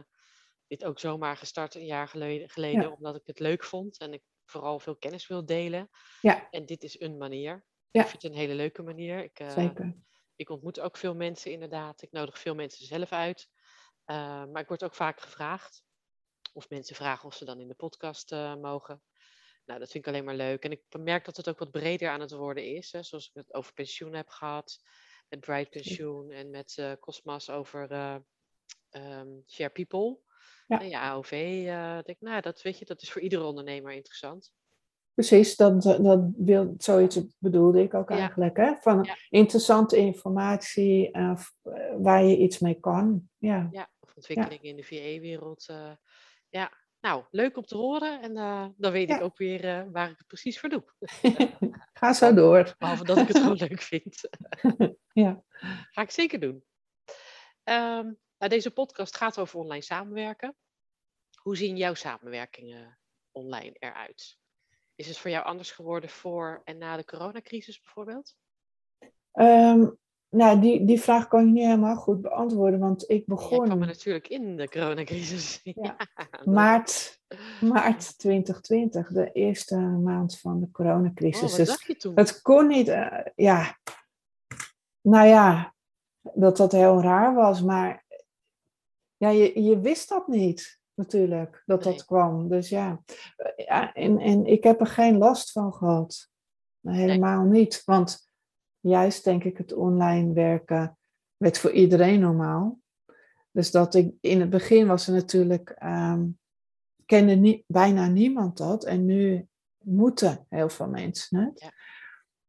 dit 0.68 0.86
ook 0.86 1.00
zomaar 1.00 1.38
gestart 1.38 1.76
een 1.76 1.86
jaar 1.86 2.08
geleden, 2.08 2.50
geleden 2.50 2.82
Ja. 2.82 2.90
omdat 2.90 3.16
ik 3.16 3.22
het 3.26 3.40
leuk 3.40 3.64
vond 3.64 3.98
en 3.98 4.14
ik 4.14 4.22
vooral 4.46 4.80
veel 4.80 4.96
kennis 4.96 5.28
wil 5.28 5.46
delen. 5.46 5.90
Ja. 6.22 6.50
En 6.50 6.66
dit 6.66 6.84
is 6.84 7.00
een 7.00 7.18
manier. 7.18 7.66
Ja. 7.92 8.02
Ik 8.02 8.08
vind 8.08 8.22
het 8.22 8.32
een 8.32 8.38
hele 8.38 8.54
leuke 8.54 8.82
manier. 8.82 9.24
Ik, 9.24 9.40
eh, 9.40 9.50
Zeker. 9.50 9.96
ik 10.36 10.50
ontmoet 10.50 10.80
ook 10.80 10.98
veel 10.98 11.16
mensen 11.16 11.52
inderdaad. 11.52 12.02
Ik 12.02 12.12
nodig 12.12 12.40
veel 12.40 12.56
mensen 12.56 12.86
zelf 12.86 13.12
uit. 13.12 13.50
Eh, 14.06 14.46
maar 14.46 14.62
ik 14.62 14.68
word 14.68 14.84
ook 14.84 14.96
vaak 14.96 15.22
gevraagd. 15.22 15.84
Of 16.54 16.70
mensen 16.70 16.96
vragen 16.96 17.26
of 17.26 17.36
ze 17.36 17.46
dan 17.46 17.60
in 17.60 17.68
de 17.68 17.76
podcast 17.76 18.32
eh, 18.32 18.56
mogen. 18.56 19.04
Nou, 19.66 19.80
dat 19.80 19.92
vind 19.92 20.08
ik 20.08 20.14
alleen 20.14 20.26
maar 20.26 20.36
leuk. 20.36 20.64
En 20.64 20.72
ik 20.72 20.84
merk 20.90 21.26
dat 21.26 21.38
het 21.38 21.50
ook 21.50 21.60
wat 21.60 21.72
breder 21.72 22.10
aan 22.10 22.20
het 22.20 22.32
worden 22.32 22.66
is. 22.66 22.92
Hè, 22.92 23.04
zoals 23.04 23.28
ik 23.28 23.34
het 23.34 23.54
over 23.54 23.74
pensioen 23.74 24.14
heb 24.14 24.30
gehad. 24.30 24.84
Met 25.30 25.40
Bright 25.40 25.70
Pensioen 25.70 26.32
en 26.32 26.50
met 26.50 26.96
Cosmas 27.00 27.50
over 27.50 27.92
ehm, 28.90 29.32
Share 29.48 29.70
People. 29.70 30.20
Ja. 30.68 30.80
En 30.82 30.90
ja, 30.90 31.02
AOV. 31.02 31.32
eh, 31.68 31.94
denk, 31.94 32.06
ik, 32.08 32.18
nou, 32.20 32.42
dat 32.42 32.62
weet 32.62 32.80
je, 32.80 32.86
dat 32.86 33.02
is 33.02 33.12
voor 33.12 33.22
iedere 33.22 33.44
ondernemer 33.44 33.92
interessant. 33.92 34.54
Precies, 35.14 35.56
dat, 35.56 35.82
dat 35.84 36.20
wil, 36.36 36.74
zoiets 36.78 37.20
bedoelde 37.38 37.82
ik 37.82 37.94
ook 37.94 38.10
Ja. 38.10 38.18
eigenlijk. 38.18 38.58
Hè? 38.58 38.74
Van 38.80 39.04
Ja. 39.04 39.16
interessante 39.30 39.98
informatie 39.98 41.12
eh, 41.12 41.32
eh, 41.64 41.74
waar 41.98 42.24
je 42.24 42.38
iets 42.38 42.60
mee 42.60 42.80
kan. 42.80 43.30
Ja, 43.38 43.70
Ja, 43.72 43.90
of 44.00 44.16
ontwikkelingen 44.16 44.64
in 44.64 44.76
de 44.76 44.84
VA-wereld. 44.84 45.68
eh, 45.70 45.92
ja, 46.50 46.72
nou, 47.02 47.24
leuk 47.32 47.58
om 47.58 47.64
te 47.66 47.78
horen. 47.78 48.22
En 48.22 48.34
dan 48.78 48.92
weet 48.92 49.10
ik 49.10 49.22
ook 49.22 49.38
weer 49.38 49.92
waar 49.92 50.10
ik 50.10 50.18
het 50.18 50.28
precies 50.28 50.60
voor 50.60 50.70
doe. 50.70 50.84
ga 51.94 52.14
zo 52.14 52.34
door. 52.34 52.76
Behalve 52.80 53.04
dat 53.04 53.18
ik 53.18 53.28
het 53.28 53.38
gewoon 53.38 53.56
leuk 53.58 53.82
vind. 53.82 54.30
Ja. 55.14 55.44
Ga 55.92 56.02
ik 56.02 56.12
zeker 56.12 56.40
doen. 56.40 56.64
Ehm, 57.64 58.12
nou, 58.44 58.56
deze 58.56 58.72
podcast 58.72 59.18
gaat 59.18 59.40
over 59.40 59.60
online 59.60 59.84
samenwerken. 59.84 60.56
Hoe 61.42 61.58
zien 61.58 61.78
jouw 61.78 61.94
samenwerkingen 61.94 62.98
online 63.32 63.76
eruit? 63.80 64.38
Is 64.96 65.08
het 65.08 65.18
voor 65.18 65.30
jou 65.30 65.46
anders 65.46 65.72
geworden 65.72 66.10
voor 66.10 66.62
en 66.64 66.78
na 66.78 66.98
de 66.98 67.06
coronacrisis 67.06 67.82
bijvoorbeeld? 67.82 68.36
Ehm, 69.32 69.88
nou, 70.30 70.60
die, 70.60 70.86
die 70.86 71.02
vraag 71.02 71.28
kan 71.28 71.48
ik 71.48 71.54
niet 71.54 71.64
helemaal 71.64 71.96
goed 71.96 72.22
beantwoorden, 72.22 72.80
want 72.80 73.10
ik 73.10 73.26
begon 73.26 73.66
kwam 73.66 73.82
er 73.82 73.88
natuurlijk 73.88 74.28
in 74.28 74.58
de 74.58 74.70
coronacrisis. 74.70 75.60
Ja. 75.64 75.96
maart, 76.46 77.20
maart 77.62 78.18
2020, 78.18 79.12
de 79.12 79.32
eerste 79.32 79.76
maand 79.78 80.40
van 80.40 80.60
de 80.60 80.66
Oh, 80.66 80.72
coronacrisis. 80.72 81.42
wat 81.42 81.56
dus 81.56 81.68
dacht 81.68 81.86
je 81.86 81.96
toen? 81.96 82.16
het 82.16 82.42
kon 82.42 82.68
niet, 82.68 82.88
eh, 82.88 83.26
ja, 83.36 83.80
nou 85.02 85.28
ja, 85.28 85.74
dat 86.34 86.58
dat 86.58 86.72
heel 86.72 87.02
raar 87.02 87.34
was, 87.34 87.62
maar 87.62 88.03
ja, 89.24 89.30
je, 89.30 89.64
je 89.64 89.80
wist 89.80 90.10
dat 90.10 90.28
niet 90.28 90.80
natuurlijk, 90.94 91.64
dat 91.66 91.84
Nee. 91.84 91.94
dat 91.94 92.06
kwam. 92.06 92.50
Dus 92.50 92.70
ja, 92.70 93.04
ja 93.56 93.94
en, 93.94 94.20
en 94.20 94.46
ik 94.46 94.64
heb 94.64 94.80
er 94.80 94.88
geen 94.88 95.18
last 95.18 95.52
van 95.52 95.74
gehad. 95.74 96.30
Helemaal 96.82 97.44
niet, 97.44 97.82
want 97.86 98.30
juist 98.80 99.24
denk 99.24 99.44
ik 99.44 99.58
het 99.58 99.74
online 99.74 100.34
werken 100.34 100.98
werd 101.38 101.58
voor 101.58 101.72
iedereen 101.72 102.20
normaal. 102.20 102.80
Dus 103.52 103.72
dat 103.72 103.96
ik 103.96 104.14
in 104.22 104.40
het 104.40 104.50
begin 104.50 104.88
was 104.88 105.08
er 105.08 105.14
natuurlijk, 105.14 105.70
ehm, 105.70 106.26
kende 107.06 107.36
nie- 107.36 107.64
bijna 107.68 108.08
niemand 108.08 108.58
dat 108.58 108.84
en 108.86 109.06
nu 109.06 109.48
moeten 109.84 110.46
heel 110.50 110.70
veel 110.70 110.88
mensen 110.88 111.38
het. 111.38 111.60
Ja. 111.60 111.72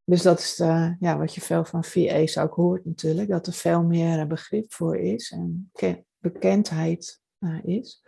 Dus 0.04 0.22
dat 0.22 0.38
is 0.38 0.58
eh, 0.58 0.90
ja, 1.00 1.18
wat 1.18 1.34
je 1.34 1.40
veel 1.40 1.64
van 1.64 1.84
VA's 1.84 2.36
ook 2.38 2.54
hoort 2.54 2.84
natuurlijk, 2.84 3.28
dat 3.28 3.46
er 3.46 3.52
veel 3.52 3.82
meer 3.82 4.18
eh, 4.18 4.26
begrip 4.26 4.72
voor 4.72 4.96
is 4.96 5.30
en 5.30 5.70
bekendheid 6.32 7.22
eh, 7.38 7.64
is. 7.64 8.02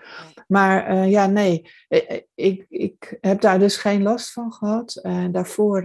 Maar 0.46 0.86
eh, 0.86 1.10
ja, 1.10 1.26
nee, 1.26 1.70
eh, 1.88 2.20
ik, 2.34 2.66
ik 2.68 3.18
heb 3.20 3.40
daar 3.40 3.58
dus 3.58 3.76
geen 3.76 4.02
last 4.02 4.32
van 4.32 4.52
gehad. 4.52 4.96
Eh, 4.96 5.26
daarvoor 5.30 5.82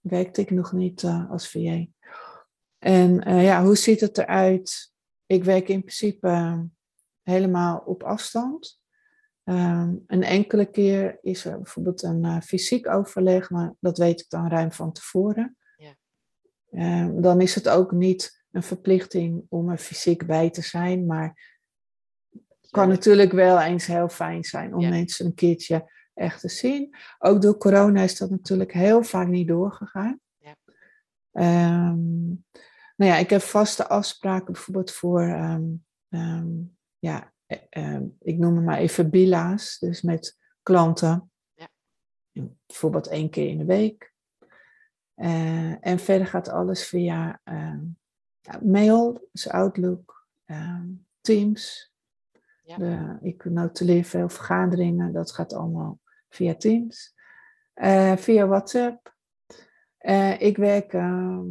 werkte 0.00 0.40
ik 0.40 0.50
nog 0.50 0.72
niet 0.72 1.04
als 1.30 1.50
VA. 1.50 1.86
En 2.78 3.40
ja, 3.42 3.62
hoe 3.62 3.76
ziet 3.76 4.00
het 4.00 4.18
eruit? 4.18 4.92
Ik 5.26 5.44
werk 5.44 5.68
in 5.68 5.80
principe 5.80 6.64
helemaal 7.22 7.78
op 7.78 8.02
afstand. 8.02 8.80
Ehm, 9.44 9.94
een 10.06 10.22
enkele 10.22 10.66
keer 10.66 11.18
is 11.22 11.44
er 11.44 11.56
bijvoorbeeld 11.56 12.02
een 12.02 12.42
fysiek 12.42 12.88
overleg, 12.88 13.50
maar 13.50 13.74
dat 13.80 13.98
weet 13.98 14.20
ik 14.20 14.28
dan 14.28 14.48
ruim 14.48 14.72
van 14.72 14.92
tevoren. 14.92 15.56
Ja. 15.76 15.96
Ehm, 16.70 17.20
dan 17.20 17.40
is 17.40 17.54
het 17.54 17.68
ook 17.68 17.92
niet 17.92 18.37
een 18.58 18.64
verplichting 18.64 19.46
om 19.48 19.70
er 19.70 19.78
fysiek 19.78 20.26
bij 20.26 20.50
te 20.50 20.62
zijn, 20.62 21.06
maar 21.06 21.56
het 22.60 22.70
kan 22.70 22.88
natuurlijk 22.88 23.32
wel 23.32 23.60
eens 23.60 23.86
heel 23.86 24.08
fijn 24.08 24.44
zijn 24.44 24.74
om 24.74 24.80
Ja. 24.80 24.88
mensen 24.88 25.26
een 25.26 25.34
keertje 25.34 25.92
echt 26.14 26.40
te 26.40 26.48
zien. 26.48 26.96
Ook 27.18 27.42
door 27.42 27.56
corona 27.58 28.02
is 28.02 28.18
dat 28.18 28.30
natuurlijk 28.30 28.72
heel 28.72 29.02
vaak 29.02 29.26
niet 29.28 29.48
doorgegaan. 29.48 30.20
Ja. 30.36 30.54
Ehm, 31.32 32.26
nou 32.96 33.10
ja, 33.12 33.16
ik 33.16 33.30
heb 33.30 33.40
vaste 33.40 33.88
afspraken 33.88 34.52
bijvoorbeeld 34.52 34.92
voor, 34.92 35.22
ehm, 35.22 35.64
ehm, 36.08 36.48
ja, 36.98 37.32
ehm, 37.70 38.04
ik 38.20 38.38
noem 38.38 38.56
het 38.56 38.64
maar 38.64 38.78
even 38.78 39.10
bila's, 39.10 39.78
dus 39.78 40.02
met 40.02 40.38
klanten. 40.62 41.30
Ja. 41.54 41.68
Bijvoorbeeld 42.66 43.06
één 43.08 43.30
keer 43.30 43.48
in 43.48 43.58
de 43.58 43.64
week. 43.64 44.12
Eh, 45.14 45.86
en 45.86 45.98
verder 45.98 46.26
gaat 46.26 46.48
alles 46.48 46.86
via 46.86 47.40
ja, 48.50 48.60
mail, 48.62 49.28
dus 49.32 49.48
Outlook, 49.48 50.26
ehm, 50.44 50.86
Teams. 51.20 51.92
Ja. 52.64 52.76
De, 52.76 53.18
ik 53.20 53.44
notuleer 53.44 54.04
veel 54.04 54.28
vergaderingen, 54.28 55.12
dat 55.12 55.32
gaat 55.32 55.52
allemaal 55.52 56.00
via 56.28 56.54
Teams. 56.54 57.14
Eh, 57.74 58.16
via 58.16 58.46
WhatsApp. 58.46 59.16
Eh, 59.98 60.40
ik 60.40 60.56
werk 60.56 60.92
ehm, 60.92 61.46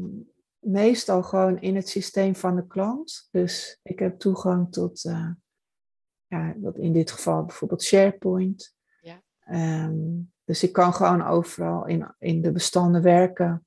meestal 0.60 1.24
gewoon 1.24 1.62
in 1.62 1.76
het 1.76 1.90
systeem 1.90 2.36
van 2.36 2.56
de 2.56 2.68
klant. 2.68 3.28
Dus 3.32 3.80
ik 3.84 4.00
heb 4.00 4.20
toegang 4.20 4.72
tot, 4.72 5.06
eh, 5.06 5.32
ja, 6.28 6.54
wat 6.58 6.78
in 6.78 6.94
dit 6.94 7.12
geval 7.12 7.46
bijvoorbeeld 7.46 7.84
SharePoint. 7.84 8.76
Ja. 9.02 9.22
Ehm, 9.40 10.22
dus 10.44 10.64
ik 10.64 10.74
kan 10.74 10.94
gewoon 10.94 11.26
overal 11.26 11.88
in, 11.88 12.16
in 12.20 12.42
de 12.42 12.52
bestanden 12.52 13.02
werken. 13.02 13.66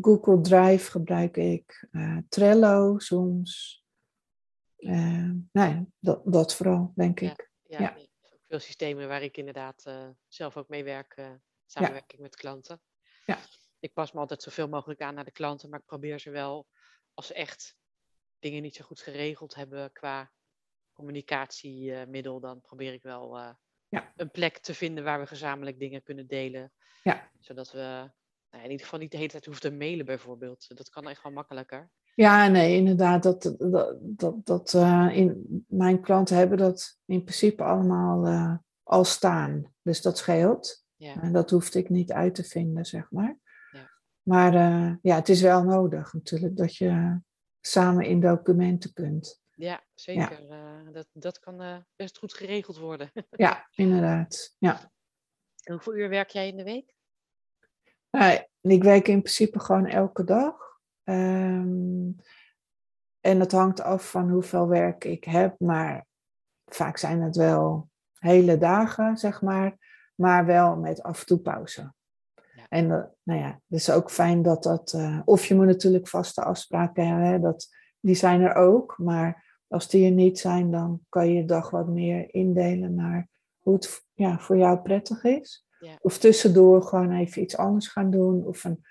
Google 0.00 0.40
Drive 0.40 0.90
gebruik 0.90 1.36
ik. 1.36 1.86
eh, 1.90 2.18
Trello 2.28 2.98
soms. 2.98 3.80
Nou 4.76 5.42
ja, 5.52 5.86
dat, 5.98 6.22
dat 6.24 6.54
vooral, 6.54 6.92
denk 6.94 7.20
Ja. 7.20 7.30
ik. 7.30 7.50
Ja, 7.62 7.96
veel 8.48 8.58
systemen 8.58 9.08
waar 9.08 9.22
ik 9.22 9.36
inderdaad 9.36 9.84
eh, 9.86 10.08
zelf 10.28 10.56
ook 10.56 10.68
mee 10.68 10.84
werk. 10.84 11.30
samenwerking 11.66 12.20
met 12.20 12.36
klanten. 12.36 12.80
Ja. 13.26 13.38
Ik 13.78 13.92
pas 13.92 14.12
me 14.12 14.20
altijd 14.20 14.42
zoveel 14.42 14.68
mogelijk 14.68 15.00
aan 15.00 15.14
naar 15.14 15.24
de 15.24 15.32
klanten, 15.32 15.70
maar 15.70 15.78
ik 15.78 15.84
probeer 15.86 16.18
ze 16.20 16.30
wel 16.30 16.66
als 17.14 17.26
ze 17.26 17.34
echt 17.34 17.76
dingen 18.38 18.62
niet 18.62 18.74
zo 18.74 18.84
goed 18.84 19.00
geregeld 19.00 19.54
hebben 19.54 19.92
qua 19.92 20.32
communicatiemiddel, 20.92 22.40
dan 22.40 22.60
probeer 22.60 22.92
ik 22.92 23.02
wel 23.02 23.36
Ja. 23.88 24.12
een 24.16 24.30
plek 24.30 24.58
te 24.58 24.74
vinden 24.74 25.04
waar 25.04 25.20
we 25.20 25.26
gezamenlijk 25.26 25.78
dingen 25.78 26.02
kunnen 26.02 26.26
delen. 26.26 26.72
Ja. 27.02 27.30
Zodat 27.40 27.70
we 27.72 28.10
nou, 28.52 28.64
in 28.64 28.70
ieder 28.70 28.84
geval 28.86 28.98
niet 28.98 29.10
de 29.10 29.16
hele 29.16 29.28
tijd 29.28 29.44
hoeven 29.44 29.70
te 29.70 29.76
mailen 29.76 30.06
bijvoorbeeld. 30.06 30.76
Dat 30.76 30.88
kan 30.88 31.08
echt 31.08 31.22
wel 31.22 31.32
makkelijker. 31.32 31.90
Ja, 32.14 32.48
nee, 32.48 32.76
inderdaad. 32.76 33.22
Dat, 33.22 33.42
dat, 33.58 33.96
dat, 34.00 34.46
dat, 34.46 34.74
eh, 34.74 35.08
in, 35.12 35.64
mijn 35.68 36.00
klanten 36.00 36.36
hebben 36.36 36.58
dat 36.58 36.98
in 37.04 37.22
principe 37.22 37.62
allemaal 37.62 38.26
eh, 38.26 38.56
al 38.82 39.04
staan. 39.04 39.74
Dus 39.82 40.02
dat 40.02 40.18
scheelt. 40.18 40.84
Ja. 40.96 41.22
En 41.22 41.32
dat 41.32 41.50
hoefde 41.50 41.78
ik 41.78 41.88
niet 41.88 42.12
uit 42.12 42.34
te 42.34 42.44
vinden, 42.44 42.84
zeg 42.84 43.10
maar. 43.10 43.38
Ja. 43.70 43.90
Maar 44.22 44.54
eh, 44.54 44.94
ja, 45.02 45.14
het 45.14 45.28
is 45.28 45.40
wel 45.40 45.62
nodig 45.62 46.12
natuurlijk 46.12 46.56
dat 46.56 46.76
je 46.76 47.20
samen 47.60 48.04
in 48.04 48.20
documenten 48.20 48.92
kunt. 48.92 49.40
Ja, 49.54 49.84
zeker. 49.94 50.46
Dat, 50.92 51.08
dat 51.12 51.38
kan 51.38 51.84
best 51.96 52.18
goed 52.18 52.34
geregeld 52.34 52.78
worden. 52.78 53.12
Ja, 53.30 53.68
inderdaad. 53.70 54.56
Ja. 54.58 54.92
En 55.62 55.72
hoeveel 55.72 55.96
uur 55.96 56.08
werk 56.08 56.30
jij 56.30 56.48
in 56.48 56.56
de 56.56 56.64
week? 56.64 56.91
Nou, 58.12 58.38
ik 58.60 58.82
werk 58.82 59.08
in 59.08 59.22
principe 59.22 59.60
gewoon 59.60 59.86
elke 59.86 60.24
dag. 60.24 60.54
Ehm, 61.04 62.10
en 63.20 63.40
het 63.40 63.52
hangt 63.52 63.80
af 63.80 64.10
van 64.10 64.30
hoeveel 64.30 64.68
werk 64.68 65.04
ik 65.04 65.24
heb, 65.24 65.60
maar 65.60 66.06
vaak 66.64 66.96
zijn 66.96 67.22
het 67.22 67.36
wel 67.36 67.88
hele 68.18 68.58
dagen, 68.58 69.16
zeg 69.16 69.42
maar, 69.42 69.76
maar 70.14 70.46
wel 70.46 70.76
met 70.76 71.02
af 71.02 71.20
en 71.20 71.26
toe 71.26 71.38
pauze. 71.38 71.92
Ja. 72.34 72.66
En 72.68 72.90
eh, 72.90 73.02
nou 73.22 73.40
ja, 73.40 73.48
het 73.48 73.78
is 73.78 73.90
ook 73.90 74.10
fijn 74.10 74.42
dat 74.42 74.62
dat, 74.62 74.92
eh, 74.92 75.20
of 75.24 75.44
je 75.44 75.54
moet 75.54 75.66
natuurlijk 75.66 76.08
vaste 76.08 76.42
afspraken 76.42 77.06
hebben, 77.06 77.26
hè, 77.26 77.40
dat, 77.40 77.68
die 78.00 78.14
zijn 78.14 78.40
er 78.40 78.54
ook, 78.54 78.98
maar 78.98 79.60
als 79.68 79.88
die 79.88 80.04
er 80.04 80.12
niet 80.12 80.38
zijn, 80.38 80.70
dan 80.70 81.00
kan 81.08 81.28
je 81.28 81.34
je 81.34 81.44
dag 81.44 81.70
wat 81.70 81.88
meer 81.88 82.34
indelen 82.34 82.94
naar 82.94 83.28
hoe 83.58 83.74
het 83.74 84.04
ja, 84.12 84.38
voor 84.38 84.56
jou 84.56 84.78
prettig 84.78 85.24
is. 85.24 85.66
Ja. 85.82 85.98
Of 86.00 86.18
tussendoor 86.18 86.82
gewoon 86.82 87.12
even 87.12 87.42
iets 87.42 87.56
anders 87.56 87.88
gaan 87.88 88.10
doen. 88.10 88.46
Of 88.46 88.64
een, 88.64 88.86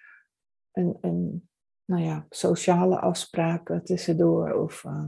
een, 0.72 0.98
een 1.02 1.50
nou 1.86 2.04
ja, 2.04 2.26
sociale 2.30 3.00
afspraken 3.00 3.84
tussendoor. 3.84 4.54
Of 4.54 4.84
uh, 4.84 5.06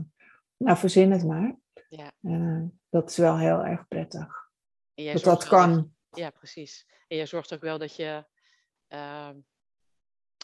nou, 0.56 0.76
verzin 0.76 1.12
het 1.12 1.24
maar. 1.24 1.56
Ja. 1.88 2.12
Uh, 2.20 2.62
dat 2.88 3.10
is 3.10 3.16
wel 3.16 3.38
heel 3.38 3.64
erg 3.64 3.88
prettig. 3.88 4.50
Dat 4.94 5.22
dat 5.22 5.44
kan. 5.44 5.94
ja, 6.10 6.30
precies. 6.30 6.86
En 7.08 7.16
jij 7.16 7.26
zorgt 7.26 7.54
ook 7.54 7.60
wel 7.60 7.78
dat 7.78 7.96
je 7.96 8.24
ehm, 8.88 9.38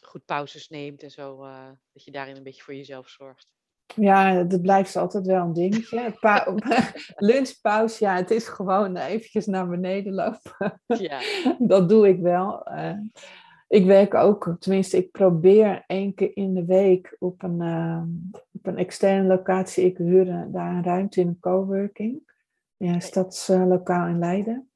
goed 0.03 0.25
pauzes 0.25 0.69
neemt 0.69 1.03
en 1.03 1.11
zo. 1.11 1.45
eh, 1.45 1.71
dat 1.93 2.05
je 2.05 2.11
daarin 2.11 2.37
een 2.37 2.43
beetje 2.43 2.63
voor 2.63 2.75
jezelf 2.75 3.09
zorgt. 3.09 3.49
Ja, 3.97 4.43
dat 4.43 4.63
blijft 4.63 4.97
altijd 4.97 5.27
wel 5.27 5.45
een 5.45 5.53
dingetje. 5.53 6.17
Pa 6.21 6.55
lunchpauze, 7.17 8.05
ja, 8.05 8.17
het 8.17 8.31
is 8.31 8.49
gewoon 8.49 8.97
eventjes 8.97 9.47
naar 9.47 9.69
beneden 9.69 10.13
lopen. 10.15 10.81
Ja, 10.87 11.21
dat 11.59 11.89
doe 11.89 12.09
ik 12.09 12.21
wel. 12.21 12.65
Eh, 12.67 12.99
ik 13.69 13.85
werk 13.87 14.15
ook, 14.15 14.57
tenminste, 14.59 14.97
ik 14.97 15.11
probeer 15.11 15.85
één 15.87 16.15
keer 16.15 16.37
in 16.37 16.55
de 16.55 16.65
week 16.65 17.17
op 17.19 17.43
een, 17.43 17.61
eh, 17.61 18.03
op 18.53 18.67
een 18.67 18.77
externe 18.77 19.29
locatie. 19.29 19.85
Ik 19.85 19.97
huur 19.99 20.29
een- 20.29 20.53
daar 20.53 20.75
een 20.75 20.85
ruimte 20.85 21.21
in 21.21 21.29
een 21.29 21.41
coworking. 21.41 22.29
Ja, 22.77 23.01
stadslokaal 23.01 24.07
in 24.07 24.19
Leiden. 24.19 24.70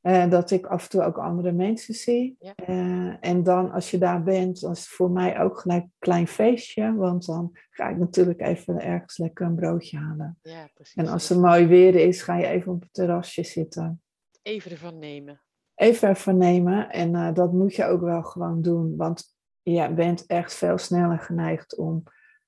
Eh, 0.00 0.30
dat 0.30 0.50
ik 0.50 0.66
af 0.66 0.82
en 0.82 0.88
toe 0.90 1.02
ook 1.02 1.18
andere 1.18 1.52
mensen 1.52 1.94
zie. 1.94 2.36
Ja. 2.38 2.54
Eh, 2.54 3.14
en 3.20 3.42
dan 3.42 3.70
als 3.70 3.90
je 3.90 3.98
daar 3.98 4.22
bent, 4.22 4.60
dan 4.60 4.70
is 4.72 4.78
het 4.78 4.88
voor 4.88 5.10
mij 5.10 5.40
ook 5.40 5.58
gelijk 5.58 5.82
een 5.82 5.92
klein 5.98 6.26
feestje. 6.28 6.94
Want 6.94 7.26
dan 7.26 7.50
ga 7.70 7.88
ik 7.88 7.96
natuurlijk 7.96 8.40
even 8.40 8.80
ergens 8.80 9.18
lekker 9.18 9.46
een 9.46 9.54
broodje 9.54 9.98
halen. 9.98 10.38
ja 10.42 10.68
precies. 10.74 10.94
En 10.94 11.06
als 11.08 11.28
het 11.28 11.38
mooi 11.38 11.66
weer 11.66 11.94
is, 11.94 12.22
ga 12.22 12.36
je 12.36 12.46
even 12.46 12.72
op 12.72 12.80
het 12.80 12.92
terrasje 12.92 13.42
zitten 13.44 14.02
Even 14.42 14.70
ervan 14.70 14.98
nemen. 14.98 15.40
even 15.74 16.08
ervan 16.08 16.36
nemen. 16.36 16.90
En 16.90 17.14
eh, 17.14 17.34
dat 17.34 17.52
moet 17.52 17.74
je 17.74 17.84
ook 17.84 18.00
wel 18.00 18.22
gewoon 18.22 18.62
doen. 18.62 18.96
Want 18.96 19.24
je 19.62 19.92
bent 19.94 20.26
echt 20.26 20.54
veel 20.54 20.78
sneller 20.78 21.18
geneigd 21.18 21.76
om 21.76 22.02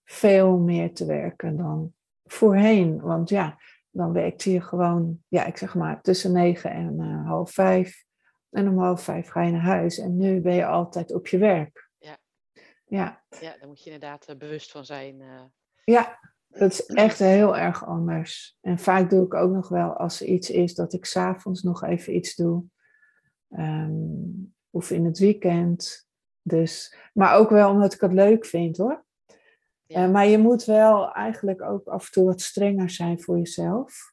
veel 0.04 0.58
meer 0.58 0.94
te 0.94 1.06
werken 1.06 1.56
dan 1.56 1.92
voorheen. 2.24 3.00
Want 3.00 3.28
ja, 3.28 3.58
dan 3.92 4.12
werkte 4.12 4.50
je 4.52 4.60
gewoon, 4.60 5.22
ja, 5.28 5.44
ik 5.44 5.56
zeg 5.56 5.74
maar 5.74 6.02
tussen 6.02 6.32
negen 6.32 6.70
en 6.70 7.00
eh, 7.00 7.26
half 7.26 7.50
vijf. 7.50 8.04
En 8.50 8.68
om 8.68 8.78
half 8.78 9.02
vijf 9.02 9.28
ga 9.28 9.42
je 9.42 9.52
naar 9.52 9.60
huis. 9.60 9.98
En 9.98 10.16
nu 10.16 10.40
ben 10.40 10.54
je 10.54 10.66
altijd 10.66 11.12
op 11.14 11.26
je 11.26 11.38
werk. 11.38 11.90
Ja. 11.98 12.18
Ja, 12.84 13.22
Ja, 13.40 13.56
daar 13.58 13.68
moet 13.68 13.84
je 13.84 13.90
inderdaad 13.90 14.26
eh, 14.26 14.36
bewust 14.36 14.70
van 14.70 14.84
zijn. 14.84 15.20
eh. 15.20 15.42
ja, 15.84 16.18
dat 16.48 16.72
is 16.72 16.86
echt 16.86 17.18
heel 17.18 17.56
erg 17.56 17.86
anders. 17.86 18.56
En 18.60 18.78
vaak 18.78 19.10
doe 19.10 19.24
ik 19.24 19.34
ook 19.34 19.52
nog 19.52 19.68
wel 19.68 19.96
als 19.96 20.20
er 20.20 20.26
iets 20.26 20.50
is 20.50 20.74
dat 20.74 20.92
ik 20.92 21.04
s'avonds 21.04 21.62
nog 21.62 21.84
even 21.84 22.14
iets 22.14 22.34
doe. 22.34 22.64
Ehm, 23.48 23.92
of 24.70 24.90
in 24.90 25.04
het 25.04 25.18
weekend. 25.18 26.08
Dus, 26.42 26.96
maar 27.12 27.34
ook 27.36 27.50
wel 27.50 27.70
omdat 27.70 27.94
ik 27.94 28.00
het 28.00 28.12
leuk 28.12 28.46
vind 28.46 28.76
hoor. 28.76 29.04
Ja. 29.92 30.04
Eh, 30.04 30.10
maar 30.10 30.26
je 30.26 30.38
moet 30.38 30.64
wel 30.64 31.12
eigenlijk 31.12 31.62
ook 31.62 31.86
af 31.86 32.06
en 32.06 32.12
toe 32.12 32.24
wat 32.24 32.40
strenger 32.40 32.90
zijn 32.90 33.20
voor 33.20 33.36
jezelf. 33.38 34.12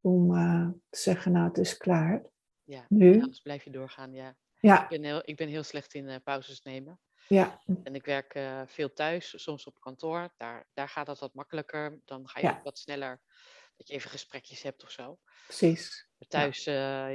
Om 0.00 0.34
eh, 0.36 0.68
te 0.90 0.98
zeggen, 0.98 1.32
nou 1.32 1.48
het 1.48 1.58
is 1.58 1.76
klaar. 1.76 2.22
ja. 2.64 2.84
Nu? 2.88 3.12
Anders 3.20 3.40
blijf 3.40 3.64
je 3.64 3.70
doorgaan, 3.70 4.12
ja. 4.12 4.36
Ja, 4.58 4.82
Ik 4.82 4.88
ben 4.88 5.04
heel, 5.04 5.22
ik 5.24 5.36
ben 5.36 5.48
heel 5.48 5.62
slecht 5.62 5.94
in 5.94 6.08
eh, 6.08 6.16
pauzes 6.24 6.62
nemen. 6.62 7.00
ja, 7.28 7.60
En 7.82 7.94
ik 7.94 8.04
werk 8.04 8.38
veel 8.66 8.92
thuis, 8.92 9.42
soms 9.42 9.66
op 9.66 9.80
kantoor. 9.80 10.32
Daar, 10.36 10.68
daar 10.72 10.88
gaat 10.88 11.06
dat 11.06 11.18
wat 11.18 11.34
makkelijker. 11.34 12.00
Dan 12.04 12.28
ga 12.28 12.40
je 12.40 12.46
Ja. 12.46 12.56
ook 12.56 12.64
wat 12.64 12.78
sneller, 12.78 13.20
dat 13.76 13.88
je 13.88 13.94
even 13.94 14.10
gesprekjes 14.10 14.62
hebt 14.62 14.82
of 14.82 14.90
zo. 14.90 15.18
precies. 15.46 16.08
Maar 16.18 16.28
thuis 16.28 16.64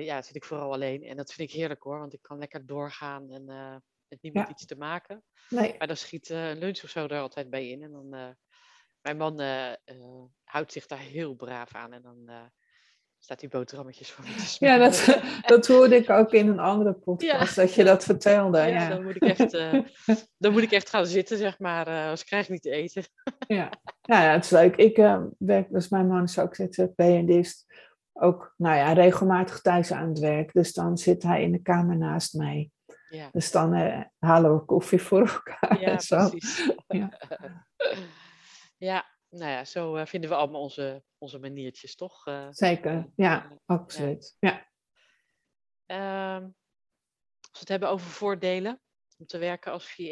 ja, 0.05 0.21
zit 0.21 0.35
ik 0.35 0.45
vooral 0.45 0.73
alleen. 0.73 1.03
En 1.03 1.17
dat 1.17 1.33
vind 1.33 1.49
ik 1.49 1.55
heerlijk 1.55 1.83
hoor, 1.83 1.99
want 1.99 2.13
ik 2.13 2.21
kan 2.21 2.37
lekker 2.37 2.65
doorgaan 2.65 3.29
en 3.29 3.45
met 4.09 4.21
niemand 4.21 4.47
Ja. 4.47 4.53
iets 4.53 4.65
te 4.65 4.75
maken. 4.77 5.23
Nee, 5.49 5.75
Maar 5.77 5.87
dan 5.87 5.97
schiet 5.97 6.29
eh, 6.29 6.49
een 6.49 6.57
lunch 6.57 6.83
of 6.83 6.89
zo 6.89 7.05
er 7.07 7.19
altijd 7.19 7.49
bij 7.49 7.67
in. 7.69 7.83
En 7.83 7.91
dan, 7.91 8.13
eh, 8.13 8.27
mijn 9.01 9.17
man 9.17 9.39
eh, 9.39 9.71
eh, 9.71 9.77
houdt 10.43 10.71
zich 10.71 10.85
daar 10.85 10.99
heel 10.99 11.33
braaf 11.35 11.73
aan. 11.75 11.93
En 11.93 12.01
dan 12.01 12.23
eh, 12.25 12.41
staat 13.19 13.39
hij 13.41 13.49
boterhammetjes 13.49 14.11
voor 14.11 14.23
me 14.25 14.31
te 14.31 14.37
ja, 14.39 14.45
smeren. 14.45 14.79
dat, 14.79 15.21
dat 15.55 15.67
hoorde 15.67 15.95
ik 15.95 16.09
ook 16.09 16.31
in 16.31 16.47
een 16.47 16.59
andere 16.59 16.93
podcast, 17.05 17.55
dat 17.55 17.73
je 17.73 17.83
dat 17.83 18.03
vertelde. 18.03 18.57
Ja, 18.57 18.65
Ja, 18.67 18.89
Dan, 18.89 19.03
moet 19.03 19.15
ik 19.15 19.21
echt, 19.23 19.53
eh, 19.53 19.79
dan 20.37 20.51
moet 20.51 20.61
ik 20.61 20.71
echt 20.71 20.89
gaan 20.89 21.05
zitten, 21.05 21.37
zeg 21.37 21.59
maar. 21.59 21.87
eh 21.87 22.09
als 22.09 22.23
krijg 22.23 22.43
ik 22.45 22.49
niet 22.51 22.61
te 22.61 22.71
eten. 22.71 23.03
Ja, 23.47 23.71
ja, 24.01 24.23
ja 24.23 24.31
het 24.31 24.43
is 24.43 24.49
leuk. 24.49 24.75
Ik 24.75 24.97
eh, 24.97 25.23
werk, 25.37 25.71
dus 25.71 25.89
mijn 25.89 26.07
man 26.07 26.23
is 26.23 26.39
ook 26.39 26.55
ZZP 26.55 26.93
en 26.99 27.25
die 27.25 27.39
is 27.39 27.65
ook, 28.13 28.53
nou 28.57 28.75
ja, 28.75 28.93
regelmatig 28.93 29.61
thuis 29.61 29.91
aan 29.91 30.09
het 30.09 30.19
werk. 30.19 30.53
Dus 30.53 30.73
dan 30.73 30.97
zit 30.97 31.23
hij 31.23 31.41
in 31.43 31.51
de 31.51 31.61
kamer 31.61 31.97
naast 31.97 32.33
mij. 32.33 32.71
Ja, 33.09 33.29
Dus 33.31 33.51
dan 33.51 33.73
eh, 33.73 34.03
halen 34.19 34.53
we 34.55 34.65
koffie 34.65 35.01
voor 35.01 35.27
elkaar 35.29 35.79
ja 35.81 35.91
en 35.91 35.99
zo. 36.01 36.29
precies. 36.29 36.71
Ja. 36.87 37.09
ja, 38.89 39.05
nou 39.29 39.51
ja, 39.51 39.65
zo 39.65 39.95
eh, 39.95 40.05
vinden 40.05 40.29
we 40.29 40.35
allemaal 40.35 40.61
onze, 40.61 41.03
onze 41.17 41.39
maniertjes, 41.39 41.95
toch? 41.95 42.25
Eh, 42.27 42.47
Zeker, 42.49 43.11
ja, 43.15 43.51
absoluut. 43.65 44.35
Ja. 44.39 44.67
Ehm, 45.85 46.43
als 47.51 47.51
we 47.51 47.59
het 47.59 47.67
hebben 47.67 47.89
over 47.89 48.07
voordelen 48.09 48.81
om 49.17 49.25
te 49.25 49.37
werken 49.37 49.71
als 49.71 49.85
VA. 49.93 50.03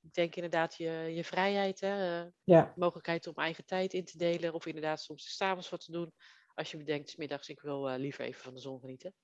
Ik 0.00 0.12
denk 0.12 0.34
inderdaad 0.34 0.74
je, 0.76 0.90
je 0.90 1.24
vrijheid, 1.24 1.80
hè, 1.80 2.22
eh, 2.24 2.30
Ja. 2.44 2.72
mogelijkheid 2.76 3.26
om 3.26 3.34
eigen 3.34 3.64
tijd 3.64 3.92
in 3.92 4.04
te 4.04 4.18
delen. 4.18 4.52
Of 4.54 4.66
inderdaad 4.66 5.00
soms 5.00 5.36
s'avonds 5.36 5.68
wat 5.68 5.84
te 5.84 5.92
doen. 5.92 6.12
Als 6.54 6.70
je 6.70 6.76
bedenkt, 6.76 7.10
's 7.10 7.16
middags 7.16 7.48
ik 7.48 7.60
wil 7.60 7.88
eh, 7.90 7.98
liever 7.98 8.24
even 8.24 8.42
van 8.42 8.54
de 8.54 8.60
zon 8.60 8.80
genieten. 8.80 9.14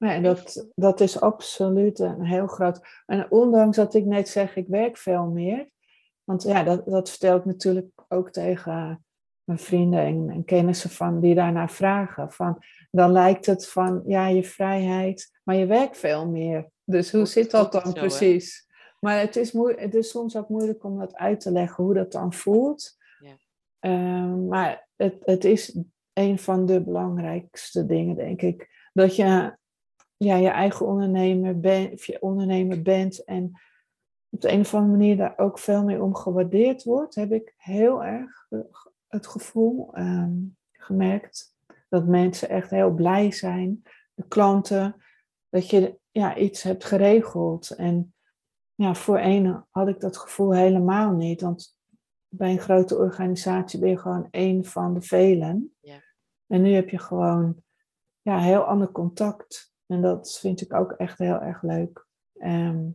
Nee, 0.00 0.20
dat, 0.20 0.68
dat 0.74 1.00
is 1.00 1.20
absoluut 1.20 1.98
een 1.98 2.24
heel 2.24 2.46
groot. 2.46 3.02
En 3.06 3.30
ondanks 3.30 3.76
dat 3.76 3.94
ik 3.94 4.04
net 4.04 4.28
zeg, 4.28 4.56
ik 4.56 4.66
werk 4.68 4.96
veel 4.96 5.26
meer. 5.26 5.70
Want 6.24 6.42
ja, 6.42 6.62
dat, 6.62 6.86
dat 6.86 7.10
vertel 7.10 7.36
ik 7.36 7.44
natuurlijk 7.44 7.88
ook 8.08 8.30
tegen 8.30 9.04
mijn 9.44 9.58
vrienden 9.58 10.00
en, 10.00 10.30
en 10.30 10.44
kennissen 10.44 10.90
van 10.90 11.20
die 11.20 11.34
daarnaar 11.34 11.70
vragen. 11.70 12.32
Van, 12.32 12.58
dan 12.90 13.12
lijkt 13.12 13.46
het 13.46 13.68
van, 13.68 14.02
ja, 14.06 14.26
je 14.26 14.44
vrijheid, 14.44 15.40
maar 15.44 15.56
je 15.56 15.66
werkt 15.66 15.96
veel 15.96 16.28
meer. 16.28 16.70
Dus 16.84 17.12
hoe 17.12 17.26
zit 17.26 17.50
dat 17.50 17.72
dan 17.72 17.92
precies? 17.92 18.68
Maar 19.00 19.20
het 19.20 19.36
is, 19.36 19.52
moe- 19.52 19.80
het 19.80 19.94
is 19.94 20.10
soms 20.10 20.36
ook 20.36 20.48
moeilijk 20.48 20.84
om 20.84 20.98
dat 20.98 21.14
uit 21.14 21.40
te 21.40 21.52
leggen, 21.52 21.84
hoe 21.84 21.94
dat 21.94 22.12
dan 22.12 22.32
voelt. 22.32 22.96
Ja. 23.18 23.36
Ehm, 23.78 24.46
maar 24.46 24.88
het, 24.96 25.16
het 25.20 25.44
is 25.44 25.78
een 26.12 26.38
van 26.38 26.66
de 26.66 26.82
belangrijkste 26.82 27.86
dingen, 27.86 28.16
denk 28.16 28.42
ik. 28.42 28.88
Dat 28.92 29.16
je 29.16 29.58
ja, 30.24 30.36
je 30.36 30.48
eigen 30.48 30.86
ondernemer, 30.86 31.60
ben, 31.60 31.92
of 31.92 32.06
je 32.06 32.22
ondernemer 32.22 32.82
bent 32.82 33.24
en 33.24 33.60
op 34.28 34.40
de 34.40 34.52
een 34.52 34.60
of 34.60 34.74
andere 34.74 34.96
manier 34.96 35.16
daar 35.16 35.38
ook 35.38 35.58
veel 35.58 35.84
meer 35.84 36.02
om 36.02 36.14
gewaardeerd 36.14 36.84
wordt, 36.84 37.14
heb 37.14 37.32
ik 37.32 37.54
heel 37.56 38.04
erg 38.04 38.46
het 39.08 39.26
gevoel 39.26 39.94
ehm, 39.94 40.32
gemerkt 40.72 41.54
dat 41.88 42.06
mensen 42.06 42.48
echt 42.48 42.70
heel 42.70 42.90
blij 42.90 43.32
zijn, 43.32 43.82
de 44.14 44.24
klanten, 44.28 44.96
dat 45.48 45.70
je 45.70 45.98
ja, 46.10 46.36
iets 46.36 46.62
hebt 46.62 46.84
geregeld. 46.84 47.70
En 47.70 48.14
ja, 48.74 48.94
voor 48.94 49.18
een 49.18 49.64
had 49.70 49.88
ik 49.88 50.00
dat 50.00 50.16
gevoel 50.16 50.54
helemaal 50.54 51.12
niet. 51.12 51.40
Want 51.40 51.78
bij 52.28 52.50
een 52.50 52.58
grote 52.58 52.96
organisatie 52.96 53.80
ben 53.80 53.88
je 53.88 53.98
gewoon 53.98 54.28
één 54.30 54.64
van 54.64 54.94
de 54.94 55.00
velen. 55.00 55.74
Ja. 55.80 56.02
En 56.46 56.62
nu 56.62 56.72
heb 56.72 56.88
je 56.88 56.98
gewoon 56.98 57.62
ja, 58.22 58.38
heel 58.38 58.62
ander 58.62 58.92
contact. 58.92 59.69
En 59.90 60.02
dat 60.02 60.38
vind 60.38 60.60
ik 60.60 60.74
ook 60.74 60.92
echt 60.92 61.18
heel 61.18 61.40
erg 61.40 61.62
leuk. 61.62 62.06
Ehm, 62.32 62.88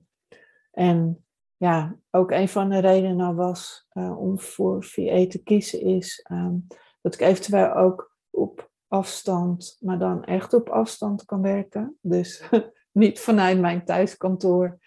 en 0.71 1.25
ja, 1.57 1.97
ook 2.11 2.31
een 2.31 2.49
van 2.49 2.69
de 2.69 2.79
redenen 2.79 3.35
was 3.35 3.87
uh, 3.93 4.19
om 4.19 4.39
voor 4.39 4.83
VA 4.83 5.27
te 5.27 5.41
kiezen 5.43 5.81
is 5.81 6.19
ehm, 6.23 6.55
dat 7.01 7.13
ik 7.13 7.19
eventueel 7.19 7.73
ook 7.73 8.17
op 8.29 8.71
afstand, 8.87 9.77
maar 9.79 9.99
dan 9.99 10.23
echt 10.23 10.53
op 10.53 10.69
afstand 10.69 11.25
kan 11.25 11.41
werken. 11.41 11.97
Dus 12.01 12.49
niet 12.91 13.19
vanuit 13.19 13.59
mijn 13.59 13.85
thuiskantoor, 13.85 14.79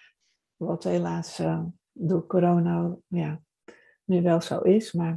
wat 0.57 0.85
helaas 0.85 1.41
uh, 1.41 1.65
door 1.93 2.27
corona 2.27 2.97
ja, 3.07 3.41
nu 4.05 4.23
wel 4.23 4.41
zo 4.41 4.59
is, 4.59 4.93
maar 4.93 5.17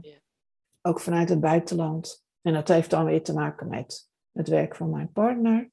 ook 0.81 0.99
vanuit 0.99 1.29
het 1.29 1.39
buitenland. 1.39 2.25
En 2.41 2.53
dat 2.53 2.67
heeft 2.67 2.89
dan 2.89 3.05
weer 3.05 3.23
te 3.23 3.33
maken 3.33 3.67
met 3.67 4.09
het 4.31 4.47
werk 4.47 4.75
van 4.75 4.89
mijn 4.89 5.11
partner. 5.11 5.71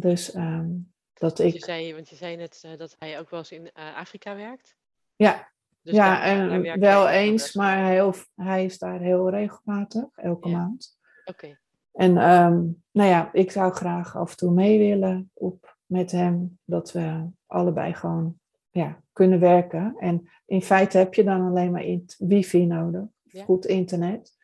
Dus 0.00 0.34
um, 0.34 0.92
dat 1.12 1.38
ik. 1.38 1.52
Je 1.52 1.58
zei, 1.58 1.94
want 1.94 2.08
je 2.08 2.16
zei 2.16 2.36
net 2.36 2.62
uh, 2.66 2.76
dat 2.78 2.96
hij 2.98 3.18
ook 3.18 3.30
wel 3.30 3.38
eens 3.38 3.52
in 3.52 3.62
uh, 3.62 3.96
Afrika 3.96 4.36
werkt. 4.36 4.76
Ja, 5.16 5.48
dus 5.82 5.94
ja 5.94 6.14
daar, 6.14 6.50
en 6.50 6.62
daar 6.62 6.78
wel 6.78 7.08
eens, 7.08 7.54
maar 7.54 7.86
heel, 7.86 8.14
hij 8.34 8.64
is 8.64 8.78
daar 8.78 9.00
heel 9.00 9.30
regelmatig, 9.30 10.04
elke 10.14 10.48
ja. 10.48 10.58
maand. 10.58 10.98
Oké. 11.24 11.58
En 11.92 12.10
um, 12.10 12.82
nou 12.90 13.08
ja, 13.08 13.32
ik 13.32 13.50
zou 13.50 13.72
graag 13.72 14.16
af 14.16 14.30
en 14.30 14.36
toe 14.36 14.52
mee 14.52 14.78
willen 14.78 15.30
op, 15.34 15.76
met 15.86 16.10
hem, 16.10 16.58
dat 16.64 16.92
we 16.92 17.30
allebei 17.46 17.94
gewoon 17.94 18.38
ja, 18.70 19.02
kunnen 19.12 19.40
werken. 19.40 19.96
En 19.98 20.28
in 20.46 20.62
feite 20.62 20.98
heb 20.98 21.14
je 21.14 21.24
dan 21.24 21.46
alleen 21.48 21.70
maar 21.70 21.98
wifi 22.18 22.66
nodig, 22.66 23.04
Ja. 23.22 23.44
goed 23.44 23.66
internet. 23.66 24.38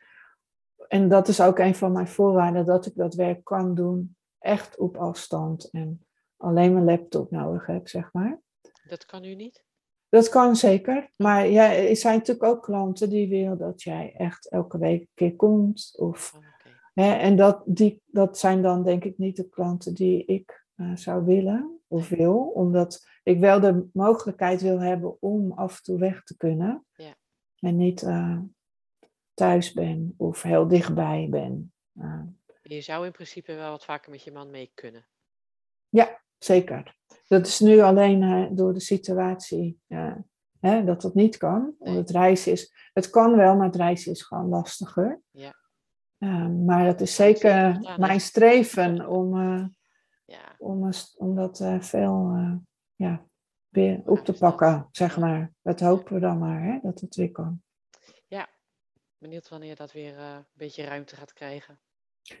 En 0.87 1.09
dat 1.09 1.27
is 1.27 1.41
ook 1.41 1.59
een 1.59 1.75
van 1.75 1.91
mijn 1.91 2.07
voorwaarden, 2.07 2.65
dat 2.65 2.85
ik 2.85 2.95
dat 2.95 3.13
werk 3.13 3.43
kan 3.43 3.75
doen, 3.75 4.16
echt 4.47 4.77
op 4.77 4.97
afstand. 4.97 5.69
En 5.69 6.05
alleen 6.37 6.73
mijn 6.73 6.85
laptop 6.85 7.31
nodig 7.31 7.65
heb, 7.65 7.87
zeg 7.87 8.13
maar. 8.13 8.41
Dat 8.87 9.05
kan 9.05 9.23
u 9.23 9.35
niet? 9.35 9.65
Dat 10.09 10.29
kan 10.29 10.55
zeker. 10.55 11.11
Maar 11.15 11.47
ja, 11.47 11.73
er 11.73 11.95
zijn 11.95 12.17
natuurlijk 12.17 12.47
ook 12.47 12.63
klanten 12.63 13.09
die 13.09 13.29
willen 13.29 13.57
dat 13.57 13.81
jij 13.81 14.13
echt 14.17 14.49
elke 14.49 14.77
week 14.77 15.01
een 15.01 15.09
keer 15.13 15.35
komt. 15.35 15.93
Of, 15.97 16.33
Oh, 16.35 16.41
hè, 16.93 17.13
en 17.13 17.35
dat, 17.35 17.61
die, 17.65 18.01
dat 18.05 18.37
zijn 18.37 18.61
dan 18.61 18.83
denk 18.83 19.03
ik 19.03 19.17
niet 19.17 19.35
de 19.35 19.49
klanten 19.49 19.93
die 19.93 20.25
ik 20.25 20.65
eh, 20.75 20.95
zou 20.95 21.25
willen 21.25 21.79
of 21.87 22.09
wil. 22.09 22.37
Omdat 22.37 23.07
ik 23.23 23.39
wel 23.39 23.59
de 23.59 23.87
mogelijkheid 23.93 24.61
wil 24.61 24.79
hebben 24.79 25.21
om 25.21 25.51
af 25.51 25.77
en 25.77 25.83
toe 25.83 25.99
weg 25.99 26.23
te 26.23 26.37
kunnen. 26.37 26.85
Ja. 26.95 27.15
En 27.59 27.75
niet 27.75 28.03
eh, 28.03 28.39
thuis 29.33 29.73
ben 29.73 30.13
of 30.17 30.41
heel 30.41 30.67
dichtbij 30.67 31.27
ben. 31.29 31.73
Eh, 31.93 32.21
Je 32.69 32.81
zou 32.81 33.05
in 33.05 33.11
principe 33.11 33.53
wel 33.53 33.71
wat 33.71 33.85
vaker 33.85 34.11
met 34.11 34.23
je 34.23 34.31
man 34.31 34.51
mee 34.51 34.71
kunnen. 34.73 35.07
ja, 35.89 36.21
zeker. 36.37 36.95
Dat 37.27 37.47
is 37.47 37.59
nu 37.59 37.79
alleen 37.79 38.23
eh, 38.23 38.47
door 38.51 38.73
de 38.73 38.79
situatie 38.79 39.79
eh, 39.87 40.15
hè, 40.59 40.83
dat 40.83 41.01
dat 41.01 41.13
niet 41.13 41.37
kan. 41.37 41.75
Het 41.79 42.09
reizen 42.09 42.51
is, 42.51 42.73
het 42.93 43.09
kan 43.09 43.35
wel, 43.35 43.55
maar 43.55 43.65
het 43.65 43.75
reizen 43.75 44.11
is 44.11 44.21
gewoon 44.21 44.47
lastiger. 44.49 45.21
Ja. 45.31 45.53
Eh, 46.17 46.47
maar 46.49 46.85
dat 46.85 47.01
is 47.01 47.15
zeker 47.15 47.79
mijn 47.97 48.21
streven 48.21 49.07
om, 49.07 49.39
eh, 49.39 49.65
Ja, 50.25 50.55
om, 50.57 50.91
om 51.17 51.35
dat 51.35 51.65
veel 51.79 52.35
ja, 52.95 53.25
weer 53.69 54.01
op 54.05 54.19
te 54.25 54.31
Ja, 54.31 54.37
pakken, 54.37 54.87
zeg 54.91 55.15
ja. 55.15 55.21
maar. 55.21 55.53
Dat 55.61 55.79
hopen 55.79 56.13
we 56.13 56.19
dan 56.19 56.37
maar, 56.37 56.63
hè, 56.63 56.79
dat 56.81 56.99
het 56.99 57.15
weer 57.15 57.31
kan. 57.31 57.61
benieuwd 59.19 59.49
wanneer 59.49 59.75
dat 59.75 59.91
weer 59.91 60.17
een 60.17 60.45
beetje 60.53 60.83
ruimte 60.83 61.15
gaat 61.15 61.33
krijgen. 61.33 61.79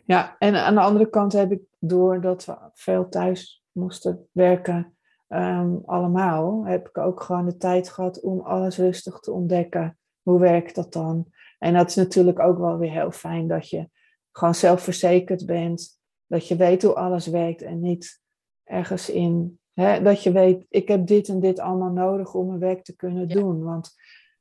Ja, 0.05 0.35
en 0.39 0.55
aan 0.55 0.75
de 0.75 0.81
andere 0.81 1.09
kant 1.09 1.33
heb 1.33 1.51
ik 1.51 1.61
door 1.79 2.21
dat 2.21 2.45
we 2.45 2.57
veel 2.73 3.09
thuis 3.09 3.63
moesten 3.71 4.27
werken, 4.31 4.97
ehm, 5.27 5.75
allemaal, 5.85 6.65
heb 6.65 6.87
ik 6.87 6.97
ook 6.97 7.21
gewoon 7.21 7.45
de 7.45 7.57
tijd 7.57 7.89
gehad 7.89 8.21
om 8.21 8.39
alles 8.39 8.77
rustig 8.77 9.19
te 9.19 9.31
ontdekken. 9.31 9.97
Hoe 10.21 10.39
werkt 10.39 10.75
dat 10.75 10.93
dan? 10.93 11.25
En 11.59 11.73
dat 11.73 11.89
is 11.89 11.95
natuurlijk 11.95 12.39
ook 12.39 12.57
wel 12.57 12.77
weer 12.77 12.91
heel 12.91 13.11
fijn 13.11 13.47
dat 13.47 13.69
je 13.69 13.89
gewoon 14.31 14.55
zelfverzekerd 14.55 15.45
bent, 15.45 15.99
dat 16.25 16.47
je 16.47 16.55
weet 16.55 16.83
hoe 16.83 16.93
alles 16.93 17.27
werkt 17.27 17.61
en 17.61 17.79
niet 17.79 18.21
ergens 18.63 19.09
in, 19.09 19.59
hè, 19.73 20.01
dat 20.01 20.23
je 20.23 20.31
weet, 20.31 20.65
ik 20.69 20.87
heb 20.87 21.07
dit 21.07 21.27
en 21.27 21.39
dit 21.39 21.59
allemaal 21.59 21.91
nodig 21.91 22.33
om 22.33 22.47
mijn 22.47 22.59
werk 22.59 22.83
te 22.83 22.95
kunnen 22.95 23.27
Ja. 23.27 23.33
doen. 23.35 23.63
Want 23.63 23.95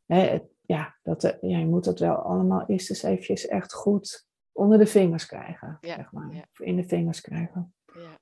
hè, 0.07 0.39
ja, 0.61 0.97
dat, 1.03 1.25
eh, 1.25 1.51
ja, 1.51 1.59
je 1.59 1.67
moet 1.67 1.85
dat 1.85 1.99
wel 1.99 2.15
allemaal 2.15 2.65
eerst 2.67 2.91
eens 2.91 3.03
eventjes 3.03 3.47
echt 3.47 3.75
goed 3.75 4.26
onder 4.57 4.79
de 4.79 4.87
vingers 4.87 5.27
krijgen, 5.27 5.79
Ja, 5.81 5.95
zeg 5.95 6.13
maar. 6.13 6.35
ja. 6.35 6.45
In 6.59 6.77
de 6.77 6.85
vingers 6.85 7.21
krijgen. 7.21 7.75
Ja. 7.95 8.19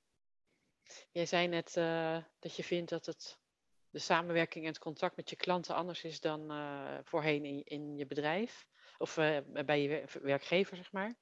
Jij 1.10 1.26
zei 1.26 1.48
net 1.48 1.76
eh, 1.76 2.16
dat 2.38 2.56
je 2.56 2.64
vindt 2.64 2.90
dat 2.90 3.06
het, 3.06 3.38
de 3.90 3.98
samenwerking 3.98 4.64
en 4.64 4.70
het 4.70 4.80
contact 4.80 5.16
met 5.16 5.30
je 5.30 5.36
klanten 5.36 5.74
anders 5.74 6.04
is 6.04 6.20
dan 6.20 6.50
eh, 6.50 6.98
voorheen 7.04 7.44
in, 7.44 7.62
in 7.64 7.96
je 7.96 8.06
bedrijf. 8.06 8.66
Of 8.98 9.16
eh, 9.16 9.36
bij 9.66 9.82
je 9.82 9.88
wer- 9.88 10.22
werkgever, 10.22 10.76
zeg 10.76 10.92
maar. 10.92 11.14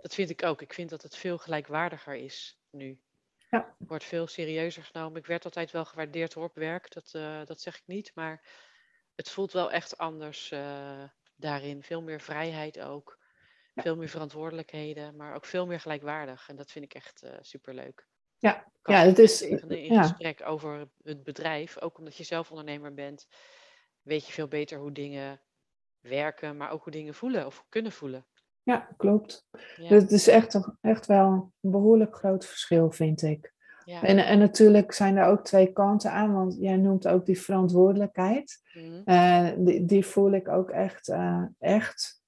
Dat 0.00 0.14
vind 0.14 0.30
ik 0.30 0.42
ook. 0.42 0.62
Ik 0.62 0.72
vind 0.72 0.90
dat 0.90 1.02
het 1.02 1.16
veel 1.16 1.38
gelijkwaardiger 1.38 2.14
is 2.14 2.58
nu. 2.70 3.00
Ja. 3.50 3.74
Wordt 3.78 4.04
veel 4.04 4.26
serieuzer 4.26 4.82
genomen. 4.84 5.18
Ik 5.20 5.26
werd 5.26 5.44
altijd 5.44 5.70
wel 5.70 5.84
gewaardeerd 5.84 6.32
hoor, 6.34 6.44
op 6.44 6.54
werk. 6.54 6.92
Dat, 6.92 7.10
dat 7.46 7.60
zeg 7.60 7.76
ik 7.76 7.82
niet. 7.86 8.12
Maar 8.14 8.42
het 9.14 9.30
voelt 9.30 9.52
wel 9.52 9.70
echt 9.72 9.98
anders 9.98 10.54
daarin. 11.36 11.82
Veel 11.82 12.02
meer 12.02 12.20
vrijheid 12.20 12.80
ook. 12.80 13.18
Veel 13.82 13.96
meer 13.96 14.08
verantwoordelijkheden. 14.08 15.16
Maar 15.16 15.34
ook 15.34 15.44
veel 15.44 15.66
meer 15.66 15.80
gelijkwaardig. 15.80 16.48
En 16.48 16.56
dat 16.56 16.70
vind 16.70 16.84
ik 16.84 16.94
echt 16.94 17.22
eh, 17.22 17.30
superleuk. 17.40 18.06
Ja, 18.38 18.64
ja, 18.82 18.98
het 19.04 19.18
is, 19.18 19.42
in, 19.42 19.92
ja. 19.92 20.02
gesprek 20.02 20.42
over 20.46 20.88
het 21.02 21.22
bedrijf. 21.24 21.80
Ook 21.80 21.98
omdat 21.98 22.16
je 22.16 22.24
zelf 22.24 22.50
ondernemer 22.50 22.94
bent. 22.94 23.26
Weet 24.02 24.26
je 24.26 24.32
veel 24.32 24.48
beter 24.48 24.78
hoe 24.78 24.92
dingen 24.92 25.40
werken. 26.00 26.56
Maar 26.56 26.70
ook 26.70 26.82
hoe 26.82 26.92
dingen 26.92 27.14
voelen 27.14 27.46
of 27.46 27.64
kunnen 27.68 27.92
voelen. 27.92 28.26
ja, 28.62 28.88
klopt. 28.96 29.46
Ja, 29.76 29.88
Dus 29.88 30.02
het 30.02 30.10
is 30.12 30.28
echt, 30.28 30.58
echt 30.80 31.06
wel 31.06 31.52
een 31.60 31.70
behoorlijk 31.70 32.16
groot 32.16 32.46
verschil, 32.46 32.90
vind 32.90 33.22
ik. 33.22 33.52
ja. 33.84 34.02
En, 34.02 34.18
en 34.18 34.38
natuurlijk 34.38 34.92
zijn 34.92 35.16
er 35.16 35.26
ook 35.26 35.44
twee 35.44 35.72
kanten 35.72 36.10
aan, 36.12 36.34
want 36.34 36.56
jij 36.60 36.76
noemt 36.76 37.08
ook 37.08 37.26
die 37.26 37.40
verantwoordelijkheid. 37.40 38.60
Mhm. 38.72 39.00
Eh, 39.04 39.48
die, 39.56 39.84
die 39.84 40.06
voel 40.06 40.32
ik 40.32 40.48
ook 40.48 40.70
echt. 40.70 41.08
eh, 41.08 41.42
echt. 41.58 42.20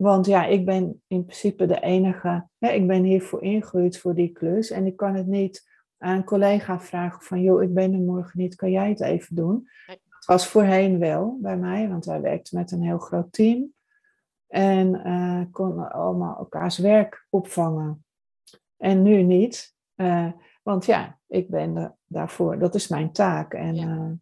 Want 0.00 0.26
ja, 0.26 0.44
ik 0.46 0.64
ben 0.64 1.02
in 1.06 1.24
principe 1.24 1.66
de 1.66 1.80
enige. 1.80 2.46
Hè, 2.58 2.68
ik 2.70 2.86
ben 2.86 3.02
hiervoor 3.02 3.42
ingehuurd 3.42 3.98
voor 3.98 4.14
die 4.14 4.32
klus. 4.32 4.70
En 4.70 4.86
ik 4.86 4.96
kan 4.96 5.14
het 5.14 5.26
niet 5.26 5.68
aan 5.98 6.16
een 6.16 6.24
collega 6.24 6.80
vragen 6.80 7.22
van... 7.22 7.42
joh, 7.42 7.62
ik 7.62 7.74
ben 7.74 7.92
er 7.92 7.98
morgen 8.00 8.40
niet, 8.40 8.54
kan 8.54 8.70
jij 8.70 8.88
het 8.88 9.00
even 9.00 9.36
doen? 9.36 9.68
Dat 9.86 10.24
was 10.24 10.46
voorheen 10.46 10.98
wel 10.98 11.38
bij 11.40 11.56
mij, 11.56 11.88
want 11.88 12.04
wij 12.04 12.20
werkten 12.20 12.58
met 12.58 12.70
een 12.70 12.82
heel 12.82 12.98
groot 12.98 13.32
team. 13.32 13.72
En 14.46 15.04
eh 15.04 15.42
konden 15.50 15.92
allemaal 15.92 16.38
elkaars 16.38 16.78
werk 16.78 17.26
opvangen. 17.30 18.04
En 18.76 19.02
nu 19.02 19.22
niet. 19.22 19.74
Eh, 19.94 20.32
want 20.62 20.84
ja, 20.84 21.18
ik 21.26 21.48
ben 21.48 21.76
er 21.76 21.94
daarvoor. 22.06 22.58
Dat 22.58 22.74
is 22.74 22.88
mijn 22.88 23.12
taak. 23.12 23.54
En, 23.54 23.74
Ja. 23.74 24.16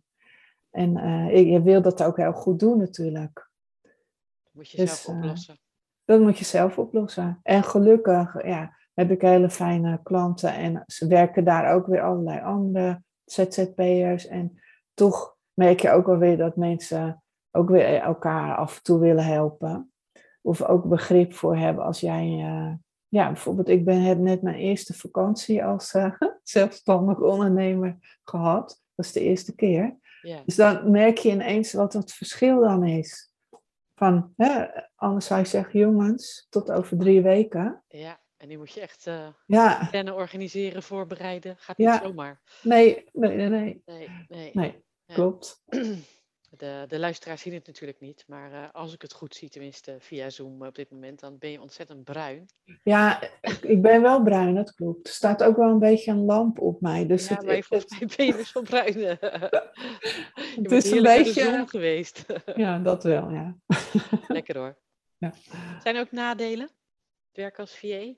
eh, 0.71 0.83
en 0.83 0.97
ik, 1.35 1.47
je 1.47 1.63
wil 1.63 1.83
dat 1.83 2.03
ook 2.03 2.17
heel 2.17 2.33
goed 2.33 2.59
doen 2.59 2.79
natuurlijk. 2.79 3.51
Moet 4.51 4.71
je 4.71 4.77
dus, 4.77 5.03
zelf 5.03 5.17
oplossen. 5.17 5.59
Dat 6.09 6.21
moet 6.21 6.39
je 6.39 6.45
zelf 6.45 6.79
oplossen. 6.79 7.41
En 7.43 7.63
gelukkig 7.65 8.45
ja, 8.45 8.77
heb 8.95 9.11
ik 9.11 9.21
hele 9.21 9.51
fijne 9.51 10.01
klanten. 10.03 10.55
En 10.55 10.83
ze 10.87 11.07
werken 11.07 11.45
daar 11.45 11.75
ook 11.75 11.87
weer 11.87 12.03
allerlei 12.03 12.41
andere 12.41 13.03
ZZP'ers. 13.25 14.27
En 14.27 14.61
toch 14.95 15.37
merk 15.55 15.81
je 15.81 15.91
ook 15.91 16.07
wel 16.07 16.17
weer 16.17 16.37
dat 16.37 16.57
mensen 16.57 17.23
ook 17.51 17.69
weer 17.69 18.01
elkaar 18.01 18.57
af 18.57 18.77
en 18.77 18.83
toe 18.83 18.99
willen 18.99 19.25
helpen. 19.25 19.93
Of 20.43 20.63
ook 20.63 20.85
begrip 20.85 21.35
voor 21.35 21.57
hebben 21.57 21.85
als 21.85 22.01
jij... 22.01 22.25
eh, 22.25 22.73
ja, 23.09 23.27
bijvoorbeeld 23.27 23.69
ik 23.69 23.85
ben, 23.85 24.03
heb 24.03 24.19
net 24.19 24.43
mijn 24.43 24.57
eerste 24.57 24.95
vakantie 24.95 25.65
als 25.65 25.95
eh, 25.95 26.13
zelfstandig 26.43 27.21
ondernemer 27.21 28.19
gehad. 28.25 28.83
Dat 28.95 29.07
is 29.07 29.13
de 29.13 29.21
eerste 29.21 29.55
keer. 29.55 29.97
Dus 30.45 30.57
dan 30.57 30.91
merk 30.91 31.19
je 31.19 31.31
ineens 31.31 31.73
wat 31.73 31.93
het 31.93 32.13
verschil 32.13 32.61
dan 32.61 32.85
is. 32.85 33.33
Van, 33.99 34.33
hè, 34.37 34.67
anders 34.97 35.27
zou 35.27 35.41
je 35.41 35.47
zeggen, 35.47 35.81
jongens, 35.81 36.47
tot 36.51 36.71
over 36.71 36.99
drie 36.99 37.23
weken. 37.23 37.83
ja, 37.89 38.21
en 38.37 38.49
nu 38.49 38.57
moet 38.59 38.73
je 38.73 38.81
echt 38.81 39.05
Ja, 39.47 39.87
plannen, 39.91 40.15
organiseren, 40.15 40.83
voorbereiden. 40.83 41.57
Gaat 41.59 41.77
niet 41.79 41.87
Ja. 41.87 42.01
zomaar. 42.03 42.41
nee, 42.63 43.09
nee, 43.13 43.37
nee, 43.37 43.49
nee, 43.49 43.83
Nee, 43.87 44.09
nee. 44.29 44.51
nee 44.55 44.85
klopt. 45.07 45.63
Het 46.51 46.59
de, 46.59 46.85
de 46.89 46.99
luisteraars 46.99 47.43
zien 47.43 47.55
het 47.55 47.67
natuurlijk 47.67 48.01
niet, 48.01 48.25
maar 48.27 48.53
eh, 48.53 48.69
als 48.73 48.95
ik 48.95 49.03
het 49.03 49.13
goed 49.13 49.35
zie, 49.35 49.49
tenminste 49.49 49.97
via 49.99 50.31
Zoom 50.31 50.67
op 50.67 50.75
dit 50.75 50.91
moment, 50.91 51.21
dan 51.21 51.39
ben 51.39 51.51
je 51.51 51.61
ontzettend 51.61 52.05
bruin. 52.05 52.47
Ja, 52.83 53.23
ik, 53.61 53.83
ben 53.83 54.03
wel 54.03 54.23
bruin, 54.23 54.55
dat 54.55 54.75
klopt. 54.75 55.07
Er 55.07 55.13
staat 55.13 55.43
ook 55.43 55.57
wel 55.57 55.69
een 55.71 55.79
beetje 55.79 56.11
een 56.11 56.25
lamp 56.25 56.59
op 56.61 56.81
mij. 56.81 57.07
Dus 57.07 57.29
ja, 57.29 57.35
het, 57.35 57.47
maar 57.47 57.55
het- 57.55 57.67
volgens 57.67 57.99
mij 57.99 58.09
ben 58.17 58.27
je 58.27 58.33
dus 58.33 58.53
wel 58.53 58.63
bruin. 58.63 58.99
je 58.99 59.19
bent 60.61 60.73
is 60.73 60.91
een 60.91 61.03
beetje- 61.03 61.43
zon 61.43 61.69
geweest. 61.69 62.27
ja, 62.57 62.79
dat 62.79 63.03
wel, 63.03 63.31
ja. 63.31 63.57
Lekker 64.29 64.59
hoor. 64.59 64.79
Ja. 65.17 65.33
Zijn 65.83 65.95
er 65.95 66.01
ook 66.01 66.13
nadelen? 66.13 66.67
Het 67.29 67.37
werken 67.37 67.61
als 67.61 67.79
VA? 67.79 68.15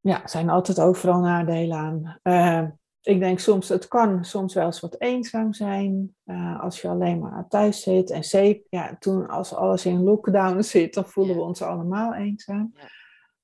Ja, 0.00 0.22
er 0.22 0.28
zijn 0.28 0.48
altijd 0.48 0.80
overal 0.80 1.20
nadelen 1.20 1.76
aan. 1.78 2.18
Eh, 2.22 2.68
ik 3.02 3.20
denk 3.20 3.38
soms, 3.38 3.68
het 3.68 3.88
kan 3.88 4.24
soms 4.24 4.54
wel 4.54 4.66
eens 4.66 4.80
wat 4.80 5.00
eenzaam 5.00 5.52
zijn 5.52 6.16
eh, 6.24 6.60
als 6.60 6.80
je 6.80 6.88
alleen 6.88 7.18
maar 7.18 7.48
thuis 7.48 7.82
zit. 7.82 8.10
En 8.10 8.24
zeker, 8.24 8.66
ja, 8.70 8.96
toen 8.98 9.28
als 9.28 9.54
alles 9.54 9.86
in 9.86 10.02
lockdown 10.02 10.62
zit, 10.74 10.94
dan 10.94 11.06
voelen 11.06 11.34
Ja. 11.34 11.40
we 11.40 11.46
ons 11.46 11.62
allemaal 11.62 12.14
eenzaam. 12.14 12.74
Ja. 12.74 12.88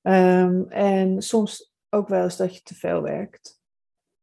Ehm, 0.01 0.61
en 0.69 1.21
soms 1.21 1.73
ook 1.89 2.07
wel 2.07 2.23
eens 2.23 2.37
dat 2.37 2.55
je 2.55 2.61
te 2.61 2.75
veel 2.75 3.01
werkt. 3.01 3.61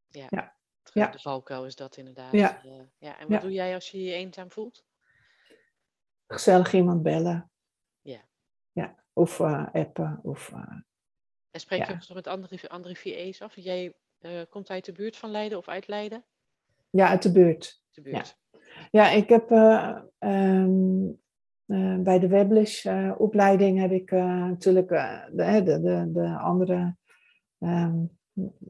Ja. 0.08 0.26
Ja. 0.28 0.56
De 0.82 1.00
Ja. 1.00 1.12
valkuil 1.16 1.64
is 1.66 1.76
dat 1.76 1.96
inderdaad. 1.96 2.32
Ja. 2.32 2.62
Eh, 2.64 2.80
ja. 2.98 3.18
En 3.18 3.28
wat 3.28 3.40
doe 3.40 3.52
jij 3.52 3.74
als 3.74 3.90
je 3.90 4.02
je 4.02 4.12
eenzaam 4.12 4.50
voelt? 4.50 4.84
Gezellig 6.26 6.72
iemand 6.72 7.02
bellen. 7.02 7.50
Ja. 8.00 8.20
Ja, 8.72 9.04
of 9.12 9.40
eh, 9.40 9.66
appen. 9.72 10.20
Of, 10.22 10.52
En 11.50 11.60
spreek 11.60 11.78
je 11.78 11.84
ook 11.92 11.94
eens 11.94 12.12
met 12.12 12.26
andere, 12.26 12.68
andere 12.68 12.96
VA's 12.96 13.40
af? 13.40 13.56
Jij 13.56 13.94
eh, 14.22 14.40
komt 14.48 14.70
uit 14.70 14.84
de 14.84 14.92
buurt 14.92 15.16
van 15.16 15.30
Leiden 15.30 15.58
of 15.58 15.68
uit 15.68 15.88
Leiden? 15.88 16.24
ja, 16.92 17.08
uit 17.08 17.22
de 17.22 17.32
buurt. 17.32 17.82
De 17.90 18.02
buurt. 18.02 18.40
Ja, 18.90 19.10
ik 19.10 19.28
heb 19.28 19.50
eh, 19.50 19.98
ehm, 20.18 21.08
eh, 21.66 21.98
bij 21.98 22.18
de 22.18 22.28
Weblish 22.28 22.86
eh, 22.86 23.12
opleiding 23.18 23.80
heb 23.80 23.90
ik 23.90 24.10
natuurlijk 24.10 24.88
de, 24.88 25.62
de, 25.64 25.80
de, 25.80 26.10
de 26.12 26.38
andere 26.38 26.96
ehm, 27.58 28.04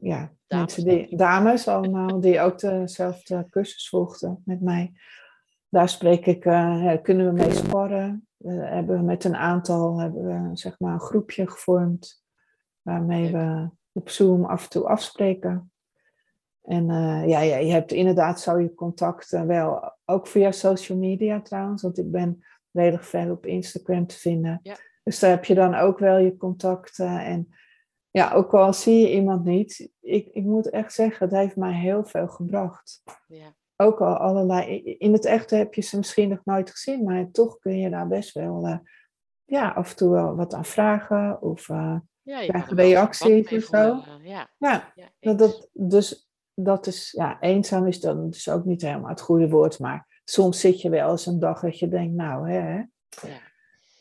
ja, 0.01 0.33
Dames, 0.47 0.75
mensen 0.75 0.85
die, 0.85 1.17
dames 1.17 1.67
allemaal, 1.67 2.19
die 2.19 2.39
ook 2.39 2.59
dezelfde 2.59 3.47
cursus 3.49 3.89
volgden 3.89 4.41
met 4.45 4.61
mij. 4.61 4.93
Daar 5.69 5.89
spreek 5.89 6.25
ik, 6.25 6.43
ja, 6.43 6.97
kunnen 6.97 7.25
we 7.25 7.31
mee 7.31 7.51
sparren. 7.51 8.27
We 8.37 8.51
hebben 8.51 9.05
met 9.05 9.23
een 9.23 9.35
aantal 9.35 9.99
hebben 9.99 10.25
we, 10.25 10.57
zeg 10.57 10.79
maar, 10.79 10.93
een 10.93 10.99
groepje 10.99 11.49
gevormd 11.49 12.23
waarmee 12.81 13.31
we 13.31 13.69
op 13.93 14.09
Zoom 14.09 14.45
af 14.45 14.63
en 14.63 14.69
toe 14.69 14.87
afspreken. 14.87 15.71
En 16.63 16.89
eh, 16.89 17.27
ja, 17.27 17.39
ja, 17.39 17.57
je 17.57 17.71
hebt 17.71 17.91
inderdaad 17.91 18.41
zo 18.41 18.59
je 18.59 18.73
contacten 18.73 19.47
wel, 19.47 19.93
ook 20.05 20.27
via 20.27 20.51
social 20.51 20.97
media 20.97 21.41
trouwens, 21.41 21.81
want 21.81 21.97
ik 21.97 22.11
ben 22.11 22.43
redelijk 22.71 23.03
ver 23.03 23.31
op 23.31 23.45
Instagram 23.45 24.07
te 24.07 24.17
vinden. 24.17 24.59
Ja. 24.63 24.75
Dus 25.03 25.19
daar 25.19 25.29
heb 25.29 25.45
je 25.45 25.53
dan 25.53 25.75
ook 25.75 25.99
wel 25.99 26.17
je 26.17 26.37
contacten. 26.37 27.19
En 27.19 27.55
ja, 28.11 28.33
ook 28.33 28.53
al 28.53 28.73
zie 28.73 28.99
je 28.99 29.13
iemand 29.13 29.43
niet, 29.45 29.89
ik, 29.99 30.27
ik 30.27 30.43
moet 30.43 30.69
echt 30.69 30.93
zeggen, 30.93 31.27
het 31.29 31.37
heeft 31.37 31.55
mij 31.55 31.73
heel 31.73 32.03
veel 32.03 32.27
gebracht. 32.27 33.03
Ja. 33.27 33.53
Ook 33.75 34.01
al 34.01 34.15
allerlei, 34.15 34.83
in 34.83 35.13
het 35.13 35.25
echt 35.25 35.49
heb 35.49 35.73
je 35.73 35.81
ze 35.81 35.97
misschien 35.97 36.29
nog 36.29 36.39
nooit 36.43 36.69
gezien, 36.69 37.03
maar 37.03 37.31
toch 37.31 37.59
kun 37.59 37.77
je 37.77 37.89
daar 37.89 38.07
best 38.07 38.33
wel, 38.33 38.67
eh, 38.67 38.77
ja, 39.45 39.69
af 39.69 39.89
en 39.89 39.95
toe 39.95 40.11
wel 40.11 40.35
wat 40.35 40.53
aan 40.53 40.65
vragen. 40.65 41.41
Of, 41.41 41.69
eh, 41.69 41.97
Ja, 42.23 42.41
eens 42.41 42.69
reacties 42.69 43.51
of 43.51 43.63
zo. 43.63 44.01
voelen, 44.01 44.23
Ja, 44.23 44.49
ja, 44.57 44.93
ja 45.19 45.33
dat, 45.33 45.69
dus 45.73 46.29
dat 46.53 46.87
is, 46.87 47.11
ja, 47.11 47.41
eenzaam 47.41 47.87
is 47.87 47.99
dan 47.99 48.29
dus 48.29 48.49
ook 48.49 48.65
niet 48.65 48.81
helemaal 48.81 49.09
het 49.09 49.21
goede 49.21 49.49
woord, 49.49 49.79
maar 49.79 50.21
soms 50.23 50.59
zit 50.59 50.81
je 50.81 50.89
wel 50.89 51.11
eens 51.11 51.25
een 51.25 51.39
dag 51.39 51.59
dat 51.61 51.79
je 51.79 51.87
denkt, 51.87 52.15
nou 52.15 52.51
hè, 52.51 52.83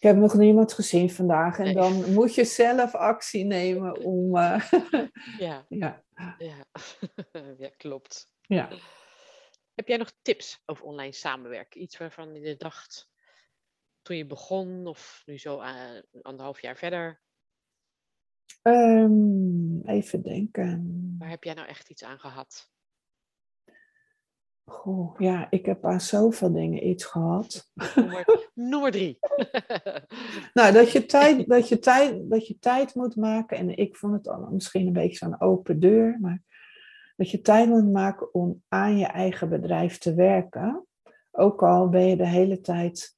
ik 0.03 0.09
heb 0.09 0.17
nog 0.17 0.35
niemand 0.35 0.73
gezien 0.73 1.11
vandaag 1.11 1.59
en 1.59 1.65
Nee. 1.65 1.75
dan 1.75 2.13
moet 2.13 2.35
je 2.35 2.45
zelf 2.45 2.95
actie 2.95 3.45
nemen 3.45 3.99
om, 4.05 4.37
eh, 4.37 4.71
Ja, 5.39 5.65
ja, 5.69 6.03
ja. 6.39 6.65
ja, 7.59 7.69
klopt. 7.77 8.31
ja. 8.41 8.69
Heb 9.75 9.89
jij 9.89 9.97
nog 9.97 10.13
tips 10.23 10.63
over 10.67 10.85
online 10.85 11.13
samenwerken? 11.13 11.83
Iets 11.83 11.99
waarvan 11.99 12.35
je 12.35 12.57
dacht 12.57 13.11
toen 14.03 14.17
je 14.17 14.27
begon 14.27 14.87
of 14.87 15.23
nu 15.27 15.39
zo 15.39 15.61
eh, 15.61 16.03
anderhalf 16.23 16.61
jaar 16.61 16.77
verder? 16.77 17.21
Ehm, 18.62 19.81
even 19.85 20.22
denken. 20.22 21.14
Waar 21.18 21.28
heb 21.28 21.44
jij 21.44 21.55
nou 21.55 21.68
echt 21.68 21.90
iets 21.90 22.05
aan 22.05 22.18
gehad? 22.18 22.70
Goh, 24.64 25.18
ja, 25.18 25.46
ik 25.50 25.66
heb 25.66 25.85
aan 25.85 26.00
zoveel 26.00 26.52
dingen 26.52 26.88
iets 26.88 27.05
gehad. 27.05 27.70
Noem 27.94 28.11
er, 28.11 28.50
noem 28.55 28.85
er 28.85 28.90
drie. 28.90 29.18
Nou, 30.52 30.72
dat 30.72 30.90
je, 30.92 31.07
tijd, 31.07 31.48
dat, 31.48 31.68
je 31.68 31.78
tijd, 31.78 32.31
dat 32.31 32.46
je 32.46 32.59
tijd 32.59 32.94
moet 32.94 33.16
maken, 33.16 33.57
en 33.57 33.76
ik 33.76 33.96
vond 33.96 34.12
het 34.12 34.28
al 34.28 34.48
misschien 34.50 34.87
een 34.87 34.92
beetje 34.92 35.16
zo'n 35.16 35.40
open 35.40 35.81
deur, 35.81 36.18
maar 36.20 36.42
dat 37.16 37.31
je 37.31 37.40
tijd 37.40 37.68
moet 37.68 37.92
maken 37.92 38.35
om 38.35 38.62
aan 38.68 38.98
je 38.98 39.07
eigen 39.07 39.48
bedrijf 39.48 39.98
te 39.98 40.14
werken. 40.14 40.87
Ook 41.31 41.62
al 41.62 41.88
ben 41.88 42.07
je 42.07 42.16
de 42.16 42.26
hele 42.26 42.61
tijd 42.61 43.16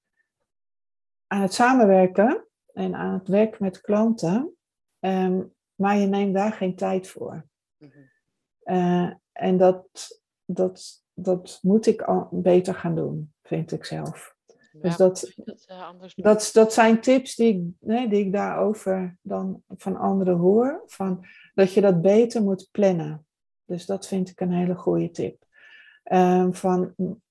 aan 1.27 1.43
het 1.43 1.55
samenwerken 1.55 2.47
en 2.73 2.95
aan 2.95 3.13
het 3.13 3.29
werken 3.29 3.65
met 3.65 3.81
klanten, 3.81 4.57
ehm, 5.05 5.43
maar 5.75 5.97
je 5.97 6.07
neemt 6.07 6.35
daar 6.35 6.53
geen 6.53 6.75
tijd 6.77 7.09
voor. 7.09 7.47
Mhm. 7.77 7.99
Eh, 8.63 9.13
en 9.33 9.57
dat, 9.57 9.87
dat, 10.45 11.05
dat 11.15 11.59
moet 11.63 11.87
ik 11.87 12.03
al 12.03 12.29
beter 12.31 12.75
gaan 12.75 12.95
doen, 12.95 13.33
vind 13.43 13.73
ik 13.73 13.85
zelf. 13.85 14.37
Waarom 14.73 14.99
dat- 14.99 15.33
eh? 15.67 16.25
Dat, 16.25 16.51
dat 16.53 16.73
zijn 16.73 17.01
tips 17.01 17.35
die 17.35 17.55
ik, 17.55 17.63
nee, 17.81 18.09
die 18.09 18.25
ik 18.25 18.33
daarover 18.33 19.17
dan 19.23 19.63
van 19.69 19.97
anderen 19.97 20.37
hoor. 20.37 20.83
Van, 20.87 21.25
dat 21.55 21.73
je 21.73 21.81
dat 21.81 22.03
beter 22.03 22.43
moet 22.43 22.69
plannen. 22.71 23.27
Dus 23.65 23.87
dat 23.87 24.07
vind 24.07 24.29
ik 24.29 24.41
een 24.41 24.53
hele 24.53 24.75
goede 24.75 25.11
tip. 25.11 25.45
Ehm, 26.03 26.53
van 26.53 26.93
mm, 26.97 27.23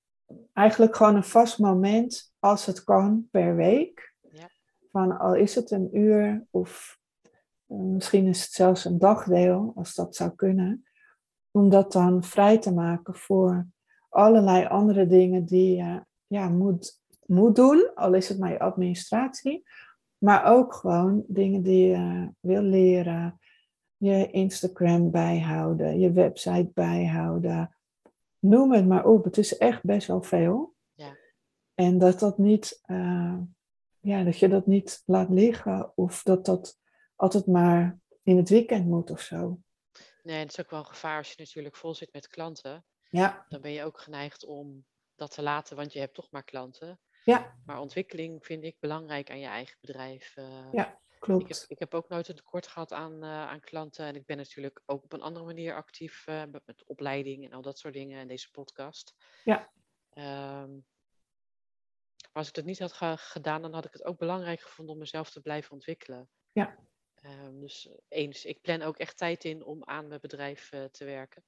eigenlijk 0.52 0.96
gewoon 0.96 1.16
een 1.16 1.24
vast 1.24 1.58
moment, 1.58 2.34
als 2.38 2.66
het 2.66 2.84
kan, 2.84 3.28
per 3.30 3.56
week. 3.56 4.14
Ja. 4.30 4.48
Van 4.90 5.18
al 5.18 5.34
is 5.34 5.54
het 5.54 5.70
een 5.70 5.96
uur 5.98 6.46
of 6.50 6.98
misschien 7.76 8.26
is 8.26 8.42
het 8.42 8.52
zelfs 8.52 8.84
een 8.84 8.98
dagdeel, 8.98 9.72
als 9.74 9.94
dat 9.94 10.16
zou 10.16 10.30
kunnen. 10.30 10.84
Om 11.50 11.68
dat 11.68 11.92
dan 11.92 12.22
vrij 12.22 12.58
te 12.58 12.72
maken 12.72 13.14
voor 13.14 13.66
allerlei 14.08 14.66
andere 14.66 15.06
dingen 15.06 15.44
die 15.44 15.76
je 15.76 16.04
ja, 16.26 16.48
moet 16.48 17.02
moet 17.26 17.56
doen, 17.56 17.90
al 17.94 18.14
is 18.14 18.28
het 18.28 18.38
maar 18.38 18.50
je 18.50 18.58
administratie, 18.58 19.64
maar 20.18 20.44
ook 20.44 20.74
gewoon 20.74 21.24
dingen 21.26 21.62
die 21.62 21.88
je 21.88 22.30
wil 22.40 22.62
leren, 22.62 23.38
je 23.96 24.30
Instagram 24.30 25.10
bijhouden, 25.10 25.98
je 26.00 26.12
website 26.12 26.70
bijhouden, 26.74 27.76
noem 28.38 28.72
het 28.72 28.86
maar 28.86 29.06
op. 29.06 29.24
Het 29.24 29.38
is 29.38 29.56
echt 29.56 29.82
best 29.82 30.06
wel 30.06 30.22
veel. 30.22 30.74
Ja. 30.92 31.16
En 31.74 31.98
dat 31.98 32.18
dat 32.18 32.38
niet, 32.38 32.80
eh, 32.82 33.38
ja, 34.00 34.24
dat 34.24 34.38
je 34.38 34.48
dat 34.48 34.66
niet 34.66 35.02
laat 35.06 35.28
liggen 35.28 35.92
of 35.94 36.22
dat 36.22 36.44
dat 36.44 36.78
altijd 37.16 37.46
maar 37.46 38.00
in 38.22 38.36
het 38.36 38.48
weekend 38.48 38.86
moet 38.86 39.10
of 39.10 39.20
zo. 39.20 39.58
Nee, 40.22 40.38
het 40.38 40.50
is 40.50 40.60
ook 40.60 40.70
wel 40.70 40.78
een 40.80 40.86
gevaar 40.86 41.16
als 41.18 41.28
je 41.28 41.34
natuurlijk 41.38 41.76
vol 41.76 41.94
zit 41.94 42.12
met 42.12 42.26
klanten. 42.28 42.84
Ja, 43.10 43.44
Dan 43.48 43.60
ben 43.60 43.70
je 43.70 43.84
ook 43.84 44.00
geneigd 44.00 44.44
om 44.44 44.86
dat 45.14 45.30
te 45.30 45.42
laten, 45.42 45.76
want 45.76 45.92
je 45.92 45.98
hebt 45.98 46.14
toch 46.14 46.30
maar 46.30 46.44
klanten. 46.44 47.00
ja, 47.24 47.58
Maar 47.64 47.80
ontwikkeling 47.80 48.44
vind 48.46 48.64
ik 48.64 48.76
belangrijk 48.80 49.30
aan 49.30 49.38
je 49.38 49.46
eigen 49.46 49.76
bedrijf. 49.80 50.36
eh. 50.36 50.72
Ja, 50.72 50.86
ik, 50.88 51.00
heb, 51.10 51.20
klopt. 51.20 51.64
ik 51.68 51.78
heb 51.78 51.94
ook 51.94 52.08
nooit 52.08 52.28
een 52.28 52.34
tekort 52.36 52.66
gehad 52.66 52.92
aan, 52.92 53.22
eh, 53.22 53.28
aan 53.48 53.60
klanten. 53.60 54.06
En 54.06 54.14
ik 54.14 54.26
ben 54.26 54.36
natuurlijk 54.36 54.82
ook 54.86 55.02
op 55.04 55.12
een 55.12 55.22
andere 55.22 55.44
manier 55.44 55.74
actief 55.74 56.26
eh, 56.26 56.42
met, 56.50 56.62
met 56.66 56.84
opleiding 56.86 57.44
en 57.44 57.52
al 57.52 57.62
dat 57.62 57.78
soort 57.78 57.94
dingen 57.94 58.18
en 58.20 58.28
deze 58.28 58.50
podcast. 58.50 59.14
Ja. 59.44 59.70
Ehm, 60.10 60.72
maar 60.72 62.42
als 62.42 62.48
ik 62.48 62.54
dat 62.54 62.64
niet 62.64 62.78
had 62.78 62.92
ge- 62.92 63.16
gedaan, 63.16 63.62
dan 63.62 63.74
had 63.74 63.84
ik 63.84 63.92
het 63.92 64.04
ook 64.04 64.18
belangrijk 64.18 64.60
gevonden 64.60 64.94
om 64.94 65.00
mezelf 65.00 65.30
te 65.30 65.40
blijven 65.40 65.72
ontwikkelen. 65.72 66.28
Ja. 66.52 66.78
Ehm, 67.24 67.60
dus 67.60 67.88
eens, 68.08 68.44
ik 68.44 68.60
plan 68.60 68.82
ook 68.82 68.96
echt 68.96 69.16
tijd 69.16 69.44
in 69.44 69.64
om 69.64 69.84
aan 69.84 70.08
mijn 70.08 70.20
bedrijf 70.20 70.72
eh, 70.72 70.84
te 70.84 71.04
werken. 71.04 71.42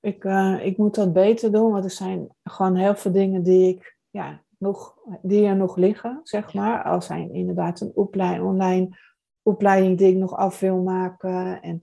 Ik, 0.00 0.24
eh, 0.24 0.66
ik 0.66 0.76
moet 0.76 0.94
dat 0.94 1.12
beter 1.12 1.52
doen, 1.52 1.72
want 1.72 1.84
er 1.84 1.90
zijn 1.90 2.28
gewoon 2.44 2.76
heel 2.76 2.94
veel 2.94 3.12
dingen 3.12 3.42
die 3.42 3.74
ik 3.74 3.96
ja, 4.10 4.44
nog, 4.58 4.98
die 5.22 5.46
er 5.46 5.56
nog 5.56 5.76
liggen, 5.76 6.20
zeg 6.22 6.52
Ja. 6.52 6.60
maar. 6.60 6.82
Al 6.84 7.02
zijn 7.02 7.34
inderdaad 7.34 7.80
een 7.80 7.92
opleiding, 7.94 8.44
online 8.46 8.98
opleiding 9.42 9.98
die 9.98 10.08
ik 10.08 10.16
nog 10.16 10.36
af 10.36 10.60
wil 10.60 10.82
maken. 10.82 11.62
En 11.62 11.82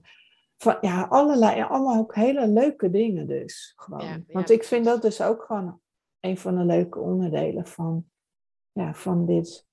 van, 0.56 0.76
ja, 0.80 1.02
allerlei, 1.02 1.62
allemaal 1.62 1.98
ook 1.98 2.14
hele 2.14 2.48
leuke 2.48 2.90
dingen 2.90 3.26
dus. 3.26 3.72
Gewoon. 3.76 4.04
Ja, 4.04 4.10
ja, 4.10 4.22
want 4.26 4.50
ik 4.50 4.64
vind 4.64 4.84
dat 4.84 5.02
dus 5.02 5.22
ook 5.22 5.42
gewoon 5.42 5.80
een 6.20 6.38
van 6.38 6.56
de 6.56 6.64
leuke 6.64 6.98
onderdelen 6.98 7.66
van, 7.66 8.10
ja, 8.72 8.94
van 8.94 9.26
dit 9.26 9.66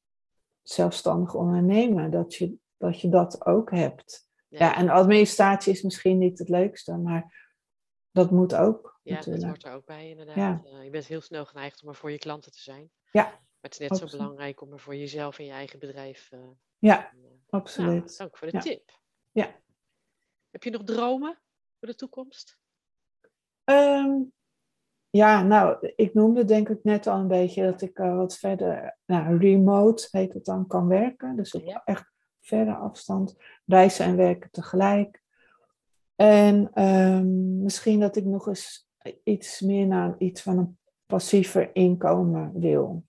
zelfstandig 0.62 1.36
ondernemen. 1.36 2.12
Dat 2.12 2.36
je, 2.36 2.58
dat 2.78 3.02
je 3.02 3.10
dat 3.10 3.46
ook 3.46 3.72
hebt. 3.72 4.26
Ja, 4.48 4.76
en 4.76 4.90
administratie 4.90 5.74
is 5.74 5.82
misschien 5.82 6.18
niet 6.18 6.40
het 6.40 6.50
leukste, 6.50 6.98
maar 6.98 7.50
dat 8.12 8.32
moet 8.32 8.56
ook. 8.56 9.00
Ja, 9.04 9.22
dat 9.22 9.44
hoort 9.44 9.66
er 9.66 9.74
ook 9.74 9.86
bij, 9.86 10.10
inderdaad. 10.10 10.36
Ja. 10.70 10.82
Je 10.82 10.90
bent 10.90 11.06
heel 11.06 11.22
snel 11.22 11.46
geneigd 11.46 11.84
om 11.84 11.90
er 11.90 11.96
voor 11.96 12.12
je 12.12 12.18
klanten 12.18 12.52
te 12.52 12.62
zijn. 12.62 12.92
Ja, 13.12 13.24
Maar 13.24 13.40
het 13.62 13.74
is 13.74 13.80
net 13.80 13.90
absoluut. 13.92 14.12
zo 14.12 14.18
belangrijk 14.18 14.62
om 14.62 14.72
er 14.74 14.80
voor 14.80 14.96
jezelf 14.96 15.40
en 15.40 15.46
je 15.46 15.52
eigen 15.52 15.80
bedrijf. 15.80 16.32
eh, 16.32 16.40
Ja, 16.78 17.08
eh, 17.08 17.14
nou, 17.22 17.34
absoluut. 17.50 18.18
dank 18.18 18.38
voor 18.38 18.48
de 18.48 18.54
Ja. 18.56 18.60
tip. 18.62 19.00
Ja. 19.32 19.56
Heb 20.50 20.64
je 20.64 20.70
nog 20.70 20.84
dromen 20.84 21.40
voor 21.80 21.88
de 21.88 21.96
toekomst? 21.96 22.58
Ehm, 23.64 24.22
ja, 25.10 25.44
nou, 25.44 25.92
ik 25.96 26.14
noemde 26.14 26.46
denk 26.46 26.70
ik 26.70 26.84
net 26.84 27.08
al 27.08 27.20
een 27.20 27.28
beetje 27.28 27.64
dat 27.64 27.82
ik 27.82 27.98
eh, 28.00 28.16
wat 28.16 28.38
verder, 28.38 28.98
nou, 29.06 29.38
remote 29.38 30.08
heet 30.12 30.34
het 30.34 30.46
dan, 30.46 30.68
kan 30.68 30.88
werken. 30.88 31.36
Dus 31.36 31.52
Ja. 31.52 31.82
echt 31.86 32.12
verre 32.48 32.74
afstand 32.76 33.36
reizen 33.66 34.06
en 34.06 34.16
werken 34.16 34.52
tegelijk. 34.52 35.22
En 36.16 36.70
ehm, 36.74 37.62
misschien 37.64 38.00
dat 38.00 38.16
ik 38.16 38.26
nog 38.26 38.48
eens 38.48 38.88
iets 39.24 39.62
meer 39.62 39.88
naar 39.88 40.16
iets 40.18 40.42
van 40.42 40.58
een 40.58 40.78
passiever 41.06 41.76
inkomen 41.76 42.60
wil. 42.60 43.06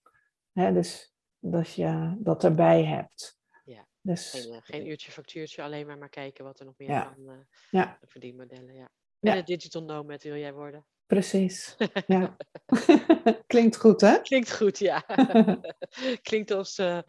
Hè, 0.51 0.73
dus 0.73 1.13
dat 1.39 1.73
je 1.73 2.15
dat 2.19 2.43
erbij 2.43 2.83
hebt. 2.83 3.37
Ja, 3.65 3.87
Dus, 4.01 4.31
Geen, 4.31 4.53
eh, 4.53 4.59
geen 4.63 4.87
uurtje 4.87 5.11
factuurtje, 5.11 5.63
alleen 5.63 5.87
maar 5.87 5.97
maar 5.97 6.09
kijken 6.09 6.43
wat 6.43 6.59
er 6.59 6.65
nog 6.65 6.73
meer 6.77 6.89
Ja. 6.89 7.01
kan. 7.01 7.29
eh, 7.29 7.35
Ja. 7.71 7.97
de 8.01 8.07
verdienmodellen, 8.07 8.73
ja. 8.75 8.89
Ja. 9.19 9.31
En 9.31 9.37
een 9.37 9.45
digital 9.45 9.83
nomad 9.83 10.23
wil 10.23 10.35
jij 10.35 10.53
worden. 10.53 10.85
precies. 11.05 11.75
Ja. 12.07 12.35
Klinkt 13.47 13.77
goed, 13.77 14.01
hè? 14.01 14.21
Klinkt 14.21 14.55
goed, 14.57 14.77
ja. 14.79 14.99
Klinkt 16.29 16.51
als 16.51 16.77
eh 16.77 16.99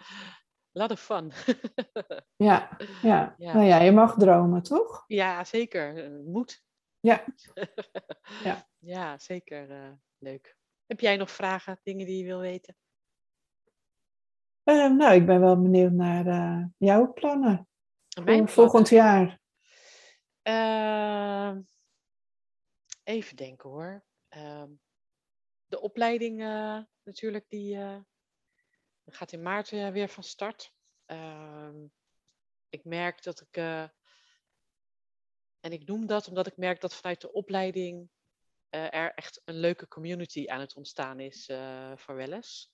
lot 0.72 0.90
of 0.90 1.00
fun. 1.00 1.32
Ja, 2.36 2.76
ja. 3.02 3.34
Ja. 3.38 3.52
Nou 3.54 3.66
ja, 3.66 3.80
je 3.80 3.92
mag 3.92 4.14
dromen, 4.16 4.62
toch? 4.62 5.04
ja, 5.06 5.44
zeker. 5.44 6.04
Eh, 6.04 6.20
Moet. 6.24 6.64
Ja. 7.00 7.24
Ja. 8.44 8.68
ja, 8.78 9.18
zeker. 9.18 9.70
eh, 9.70 9.92
leuk. 10.18 10.56
Heb 10.86 11.00
jij 11.00 11.16
nog 11.16 11.30
vragen, 11.30 11.80
dingen 11.82 12.06
die 12.06 12.18
je 12.18 12.24
wil 12.24 12.38
weten? 12.38 12.76
Eh, 14.62 14.90
nou, 14.90 15.14
ik 15.14 15.26
ben 15.26 15.40
wel 15.40 15.62
benieuwd 15.62 15.92
naar 15.92 16.70
jouw 16.78 17.12
plannen 17.12 17.68
voor 18.08 18.24
Mijn 18.24 18.48
volgend 18.48 18.88
jaar. 18.88 19.40
Ehm, 20.42 21.60
even 23.02 23.36
denken 23.36 23.70
hoor. 23.70 24.04
Ehm, 24.28 24.70
de 25.66 25.80
opleiding 25.80 26.38
natuurlijk, 27.02 27.44
die 27.48 27.78
eh, 29.04 29.14
gaat 29.14 29.32
in 29.32 29.42
maart 29.42 29.72
eh, 29.72 29.88
weer 29.88 30.08
van 30.08 30.22
start. 30.22 30.72
Ehm, 31.06 31.86
ik 32.68 32.84
merk 32.84 33.22
dat 33.22 33.40
ik, 33.40 33.56
eh, 33.56 33.82
en 35.60 35.72
ik 35.72 35.86
noem 35.86 36.06
dat 36.06 36.28
omdat 36.28 36.46
ik 36.46 36.56
merk 36.56 36.80
dat 36.80 36.94
vanuit 36.94 37.20
de 37.20 37.32
opleiding 37.32 38.10
eh, 38.68 38.94
er 38.94 39.14
echt 39.14 39.42
een 39.44 39.54
leuke 39.54 39.88
community 39.88 40.46
aan 40.48 40.60
het 40.60 40.74
ontstaan 40.74 41.20
is 41.20 41.46
voor 41.94 42.14
Welles. 42.14 42.70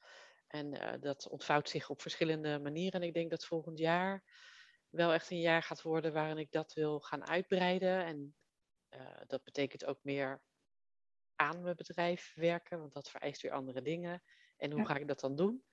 En 0.47 1.01
dat 1.01 1.29
ontvouwt 1.29 1.69
zich 1.69 1.91
op 1.91 2.01
verschillende 2.01 2.59
manieren. 2.59 3.01
En 3.01 3.07
ik 3.07 3.15
denk 3.15 3.31
dat 3.31 3.45
volgend 3.45 3.79
jaar 3.79 4.25
wel 4.89 5.13
echt 5.13 5.31
een 5.31 5.41
jaar 5.41 5.63
gaat 5.63 5.83
worden 5.83 6.13
waarin 6.13 6.39
ik 6.39 6.51
dat 6.51 6.73
wil 6.73 7.01
gaan 7.01 7.27
uitbreiden. 7.29 8.05
En 8.05 8.37
dat 9.27 9.45
betekent 9.45 9.85
ook 9.85 9.99
meer 10.03 10.43
aan 11.35 11.63
mijn 11.63 11.77
bedrijf 11.77 12.33
werken, 12.35 12.79
want 12.79 12.93
dat 12.93 13.11
vereist 13.11 13.43
weer 13.43 13.53
andere 13.53 13.83
dingen. 13.83 14.23
En 14.57 14.71
hoe 14.73 14.81
Ja. 14.81 14.87
ga 14.87 14.97
ik 14.97 15.09
dat 15.09 15.21
dan 15.21 15.37
doen? 15.37 15.65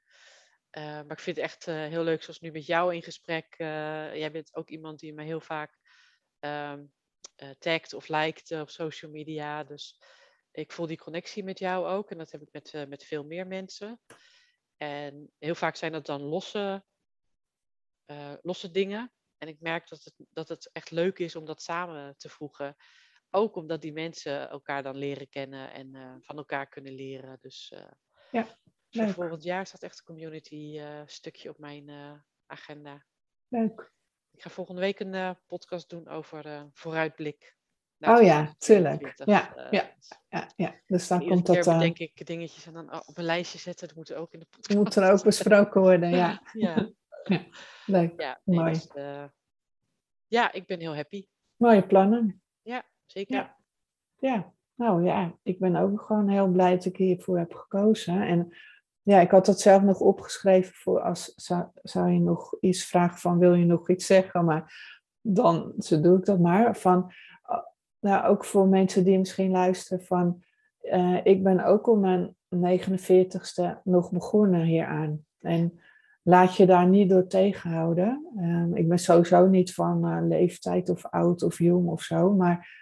Eh, 0.73 0.83
maar 0.83 1.11
ik 1.11 1.19
vind 1.19 1.35
het 1.35 1.45
echt 1.45 1.67
eh, 1.67 1.75
heel 1.75 2.03
leuk, 2.03 2.23
zoals 2.23 2.39
nu 2.39 2.51
met 2.51 2.65
jou 2.65 2.95
in 2.95 3.03
gesprek. 3.03 3.55
eh, 3.57 4.15
jij 4.15 4.31
bent 4.31 4.55
ook 4.55 4.69
iemand 4.69 4.99
die 4.99 5.13
me 5.13 5.23
heel 5.23 5.41
vaak 5.41 5.77
ehm 6.39 6.83
eh, 7.35 7.49
tagt 7.49 7.93
of 7.93 8.07
liked 8.07 8.51
op 8.51 8.69
social 8.69 9.11
media. 9.11 9.63
Dus 9.63 10.01
ik 10.51 10.71
voel 10.71 10.87
die 10.87 10.97
connectie 10.97 11.43
met 11.43 11.59
jou 11.59 11.87
ook. 11.87 12.11
En 12.11 12.17
dat 12.17 12.31
heb 12.31 12.41
ik 12.41 12.51
met, 12.51 12.87
met 12.87 13.03
veel 13.03 13.23
meer 13.23 13.47
mensen. 13.47 14.01
En 14.77 15.31
heel 15.39 15.55
vaak 15.55 15.75
zijn 15.75 15.91
dat 15.91 16.05
dan 16.05 16.21
losse, 16.21 16.85
losse 18.41 18.71
dingen. 18.71 19.13
En 19.37 19.47
ik 19.47 19.59
merk 19.59 19.89
dat 19.89 20.03
het, 20.03 20.13
dat 20.29 20.47
het 20.47 20.69
echt 20.71 20.91
leuk 20.91 21.19
is 21.19 21.35
om 21.35 21.45
dat 21.45 21.61
samen 21.61 22.17
te 22.17 22.29
voegen. 22.29 22.75
Ook 23.29 23.55
omdat 23.55 23.81
die 23.81 23.93
mensen 23.93 24.49
elkaar 24.49 24.83
dan 24.83 24.97
leren 24.97 25.29
kennen 25.29 25.73
en 25.73 26.17
van 26.21 26.37
elkaar 26.37 26.67
kunnen 26.67 26.93
leren. 26.93 27.37
Dus 27.41 27.71
eh, 27.71 27.91
Voor 28.93 29.03
leuk. 29.03 29.13
volgend 29.13 29.43
jaar 29.43 29.67
staat 29.67 29.83
echt 29.83 29.97
een 29.97 30.05
community 30.05 30.79
eh, 30.79 31.01
stukje 31.05 31.49
op 31.49 31.57
mijn 31.57 31.89
eh, 31.89 32.11
agenda. 32.45 33.05
Leuk. 33.47 33.91
Ik 34.31 34.41
ga 34.41 34.49
volgende 34.49 34.81
week 34.81 34.99
een 34.99 35.13
eh, 35.13 35.31
podcast 35.47 35.89
doen 35.89 36.07
over 36.07 36.69
vooruitblik. 36.73 37.55
naar 37.97 38.17
Oh 38.17 38.23
ja, 38.23 38.53
tuurlijk. 38.57 39.15
2022. 39.15 39.25
Ja, 39.25 39.69
ja. 39.71 39.93
dus 39.97 40.09
Ja, 40.29 40.51
ja. 40.55 40.75
Dus 40.85 41.07
dan 41.07 41.27
komt 41.27 41.45
dat, 41.45 41.55
eh, 41.55 41.73
bedenk 41.73 41.99
ik 41.99 42.25
dingetjes 42.25 42.65
en 42.65 42.73
dan 42.73 42.93
oh, 42.93 43.01
op 43.05 43.17
een 43.17 43.23
lijstje 43.23 43.59
zetten. 43.59 43.87
Dat 43.87 43.97
moet 43.97 44.13
ook 44.13 44.33
in 44.33 44.39
de 44.39 44.47
podcast. 44.49 44.77
moet 44.79 44.95
er 44.95 45.11
ook 45.11 45.23
besproken 45.23 45.81
worden. 45.81 46.09
Ja, 46.23 46.41
ja, 46.53 46.89
leuk. 47.85 48.21
ja, 48.21 48.41
nee, 48.43 48.59
Mooi. 48.59 48.71
dus, 48.71 48.87
ja, 50.27 50.51
ik 50.51 50.65
ben 50.65 50.79
heel 50.79 50.95
happy. 50.95 51.27
Mooie 51.55 51.87
plannen. 51.87 52.41
Ja, 52.61 52.85
zeker. 53.05 53.35
Ja. 53.35 53.57
Ja, 54.19 54.53
nou 54.75 55.05
ja, 55.05 55.37
ik 55.43 55.59
ben 55.59 55.75
ook 55.75 56.01
gewoon 56.01 56.29
heel 56.29 56.47
blij 56.47 56.71
dat 56.71 56.85
ik 56.85 56.97
hiervoor 56.97 57.37
heb 57.37 57.53
gekozen. 57.53 58.21
En 58.21 58.53
ja, 59.03 59.19
ik 59.19 59.31
had 59.31 59.45
dat 59.45 59.59
zelf 59.59 59.81
nog 59.81 59.99
opgeschreven 59.99 60.73
voor 60.73 61.01
als 61.01 61.33
zou, 61.83 62.11
je 62.11 62.19
nog 62.19 62.57
iets 62.59 62.85
vragen 62.85 63.19
van 63.19 63.39
wil 63.39 63.53
je 63.53 63.65
nog 63.65 63.89
iets 63.89 64.05
zeggen, 64.05 64.45
maar 64.45 64.73
dan 65.21 65.73
zo 65.77 66.01
doe 66.01 66.17
ik 66.17 66.25
dat 66.25 66.39
maar. 66.39 66.77
Van, 66.77 67.11
uh, 67.49 67.57
nou, 67.99 68.25
ook 68.27 68.45
voor 68.45 68.67
mensen 68.67 69.03
die 69.03 69.17
misschien 69.17 69.51
luisteren 69.51 70.05
van, 70.05 70.43
uh, 70.81 71.19
ik 71.23 71.43
ben 71.43 71.65
ook 71.65 71.87
om 71.87 71.99
mijn 71.99 72.35
49ste 72.55 73.81
nog 73.83 74.11
begonnen 74.11 74.61
hieraan. 74.61 75.25
En 75.39 75.79
laat 76.21 76.55
je 76.55 76.65
daar 76.65 76.87
niet 76.87 77.09
door 77.09 77.27
tegenhouden. 77.27 78.27
Um, 78.37 78.75
ik 78.75 78.87
ben 78.87 78.99
sowieso 78.99 79.47
niet 79.47 79.73
van 79.73 80.05
uh, 80.05 80.27
leeftijd 80.27 80.89
of 80.89 81.05
oud 81.05 81.43
of 81.43 81.57
jong 81.57 81.87
of 81.87 82.01
zo, 82.01 82.33
maar 82.33 82.81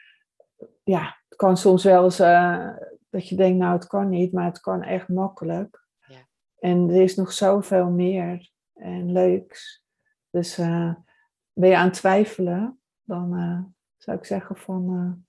ja, 0.83 1.17
het 1.29 1.37
kan 1.37 1.57
soms 1.57 1.83
wel 1.83 2.03
eens 2.03 2.17
dat 3.09 3.27
je 3.27 3.35
denkt, 3.35 3.59
nou 3.59 3.73
het 3.73 3.87
kan 3.87 4.09
niet, 4.09 4.31
maar 4.31 4.45
het 4.45 4.59
kan 4.59 4.83
echt 4.83 5.07
makkelijk. 5.07 5.81
En 6.61 6.89
er 6.89 7.01
is 7.01 7.15
nog 7.15 7.31
zoveel 7.31 7.89
meer 7.89 8.51
en 8.73 9.11
leuks. 9.11 9.83
Dus 10.29 10.59
uh, 10.59 10.95
ben 11.53 11.69
je 11.69 11.77
aan 11.77 11.85
het 11.85 11.93
twijfelen, 11.93 12.81
dan 13.03 13.37
uh, 13.37 13.63
zou 13.97 14.17
ik 14.17 14.25
zeggen 14.25 14.55
van, 14.55 15.25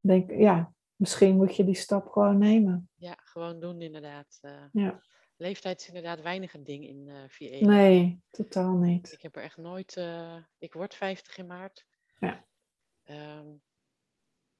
denk, 0.00 0.30
ja, 0.30 0.72
misschien 0.96 1.36
moet 1.36 1.56
je 1.56 1.64
die 1.64 1.74
stap 1.74 2.08
gewoon 2.08 2.38
nemen. 2.38 2.90
Ja, 2.94 3.16
gewoon 3.22 3.60
doen 3.60 3.80
inderdaad. 3.80 4.38
Uh, 4.42 4.64
ja. 4.72 5.02
Leeftijd 5.36 5.80
is 5.80 5.86
inderdaad 5.86 6.20
weinig 6.20 6.54
een 6.54 6.64
ding 6.64 6.86
in 6.86 7.06
uh, 7.06 7.14
VE. 7.28 7.58
Nee, 7.60 8.22
totaal 8.30 8.76
niet. 8.76 9.12
Ik 9.12 9.22
heb 9.22 9.36
er 9.36 9.42
echt 9.42 9.56
nooit, 9.56 9.96
uh, 9.96 10.36
ik 10.58 10.72
word 10.72 10.94
50 10.94 11.38
in 11.38 11.46
maart. 11.46 11.86
Ja. 12.18 12.46
Um, 13.04 13.62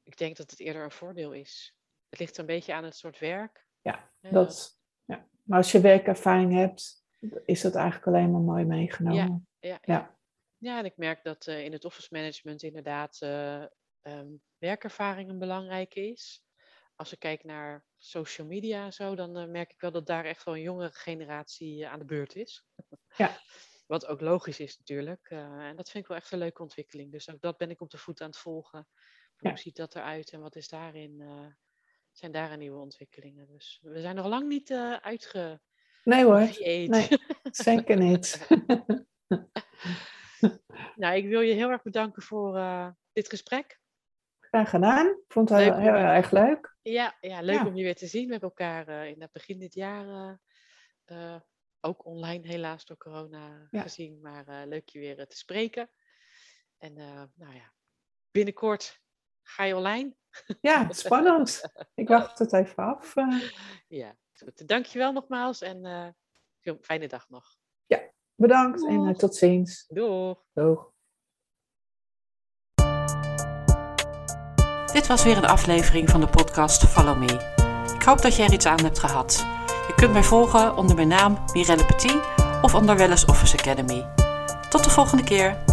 ik 0.02 0.16
denk 0.16 0.36
dat 0.36 0.50
het 0.50 0.60
eerder 0.60 0.84
een 0.84 0.90
voordeel 0.90 1.32
is. 1.32 1.76
Het 2.08 2.18
ligt 2.18 2.38
een 2.38 2.46
beetje 2.46 2.74
aan 2.74 2.84
het 2.84 2.96
soort 2.96 3.18
werk. 3.18 3.66
Ja, 3.80 4.10
dat, 4.20 4.77
ja. 5.08 5.26
maar 5.42 5.58
als 5.58 5.72
je 5.72 5.80
werkervaring 5.80 6.52
hebt, 6.52 7.04
is 7.44 7.60
dat 7.60 7.74
eigenlijk 7.74 8.06
alleen 8.06 8.30
maar 8.30 8.40
mooi 8.40 8.64
meegenomen. 8.64 9.46
Ja, 9.58 9.68
ja, 9.68 9.78
ja. 9.82 10.18
ja 10.58 10.78
en 10.78 10.84
ik 10.84 10.96
merk 10.96 11.22
dat 11.22 11.46
uh, 11.46 11.64
in 11.64 11.72
het 11.72 11.84
office 11.84 12.08
management 12.10 12.62
inderdaad 12.62 13.20
uh, 13.22 13.64
um, 14.02 14.42
werkervaring 14.58 15.30
een 15.30 15.38
belangrijke 15.38 16.10
is. 16.10 16.42
Als 16.94 17.12
ik 17.12 17.18
kijk 17.18 17.44
naar 17.44 17.84
social 17.96 18.46
media 18.46 18.84
en 18.84 18.92
zo, 18.92 19.14
dan 19.14 19.38
uh, 19.38 19.48
merk 19.48 19.70
ik 19.70 19.80
wel 19.80 19.90
dat 19.90 20.06
daar 20.06 20.24
echt 20.24 20.44
wel 20.44 20.54
een 20.56 20.62
jongere 20.62 20.92
generatie 20.92 21.88
aan 21.88 21.98
de 21.98 22.04
beurt 22.04 22.34
is. 22.34 22.64
Ja. 23.16 23.36
Wat 23.86 24.06
ook 24.06 24.20
logisch 24.20 24.60
is 24.60 24.78
natuurlijk. 24.78 25.26
en 25.30 25.76
dat 25.76 25.90
vind 25.90 26.04
ik 26.04 26.08
wel 26.08 26.16
echt 26.16 26.32
een 26.32 26.38
leuke 26.38 26.62
ontwikkeling. 26.62 27.12
Dus 27.12 27.30
ook 27.30 27.40
dat 27.40 27.56
ben 27.56 27.70
ik 27.70 27.80
op 27.80 27.90
de 27.90 27.98
voet 27.98 28.20
aan 28.20 28.28
het 28.28 28.38
volgen. 28.38 28.88
Ja. 29.36 29.48
Hoe 29.48 29.58
ziet 29.58 29.76
dat 29.76 29.94
eruit 29.94 30.30
en 30.30 30.40
wat 30.40 30.56
is 30.56 30.68
daarin, 30.68 31.22
zijn 32.18 32.32
daarin 32.32 32.58
nieuwe 32.58 32.80
ontwikkelingen? 32.80 33.46
Dus 33.46 33.78
we 33.82 34.00
zijn 34.00 34.14
nog 34.14 34.26
lang 34.26 34.48
niet 34.48 34.70
uh, 34.70 34.96
uitge. 34.96 35.60
Nee 36.04 36.24
hoor, 36.24 36.56
nee, 36.58 37.08
zeker 37.42 37.96
niet. 37.96 38.48
nou, 40.96 41.16
ik 41.16 41.28
wil 41.28 41.40
je 41.40 41.54
heel 41.54 41.70
erg 41.70 41.82
bedanken 41.82 42.22
voor 42.22 42.56
uh, 42.56 42.88
dit 43.12 43.28
gesprek. 43.28 43.80
Graag 44.40 44.70
gedaan. 44.70 45.06
Ik 45.06 45.32
vond 45.32 45.48
het 45.48 45.58
heel, 45.58 45.76
heel, 45.76 45.92
erg 45.92 46.30
leuk. 46.30 46.76
Ja, 46.82 47.16
ja 47.20 47.40
leuk 47.40 47.58
ja. 47.58 47.66
om 47.66 47.76
je 47.76 47.82
weer 47.82 47.96
te 47.96 48.06
zien. 48.06 48.24
We 48.24 48.30
hebben 48.30 48.48
elkaar 48.48 49.08
in 49.08 49.20
het 49.20 49.32
begin 49.32 49.58
dit 49.58 49.74
jaar 49.74 50.38
ook 51.80 52.04
online 52.04 52.46
helaas 52.46 52.84
door 52.84 52.96
corona 52.96 53.68
ja. 53.70 53.82
gezien. 53.82 54.20
Maar 54.20 54.66
leuk 54.66 54.88
je 54.88 54.98
weer 54.98 55.26
te 55.26 55.36
spreken. 55.36 55.90
En 56.78 56.94
nou 57.34 57.54
ja, 57.54 57.72
binnenkort 58.30 59.00
Ga 59.48 59.64
je 59.64 59.76
online? 59.76 60.16
Ja, 60.60 60.86
spannend. 61.04 61.62
Ik 61.94 62.08
wacht 62.08 62.38
het 62.38 62.52
even 62.52 62.84
af. 62.84 63.16
Uh... 63.16 63.42
Ja, 63.88 64.14
goed. 64.32 64.68
Dankjewel 64.68 65.12
nogmaals 65.12 65.60
en 65.60 65.84
uh, 66.64 66.74
fijne 66.80 67.08
dag 67.08 67.28
nog. 67.28 67.44
Ja, 67.86 68.00
bedankt 68.34 68.78
Doeg. 68.78 68.88
en 68.88 69.08
uh, 69.08 69.14
tot 69.14 69.36
ziens. 69.36 69.84
Doeg. 69.88 70.44
Doeg. 70.52 70.90
Dit 74.92 75.06
was 75.06 75.24
weer 75.24 75.36
een 75.36 75.46
aflevering 75.46 76.10
van 76.10 76.20
de 76.20 76.28
podcast 76.28 76.84
Follow 76.84 77.18
Me. 77.18 77.56
Ik 77.94 78.02
hoop 78.02 78.22
dat 78.22 78.36
je 78.36 78.42
er 78.42 78.52
iets 78.52 78.66
aan 78.66 78.84
hebt 78.84 78.98
gehad. 78.98 79.36
Je 79.66 79.92
kunt 79.96 80.12
mij 80.12 80.22
volgen 80.22 80.76
onder 80.76 80.96
mijn 80.96 81.08
naam 81.08 81.44
Mirelle 81.52 81.86
Petit 81.86 82.20
of 82.62 82.74
onder 82.74 82.96
Wellness 82.96 83.24
Office 83.24 83.58
Academy. 83.58 84.06
Tot 84.70 84.84
de 84.84 84.90
volgende 84.90 85.24
keer. 85.24 85.67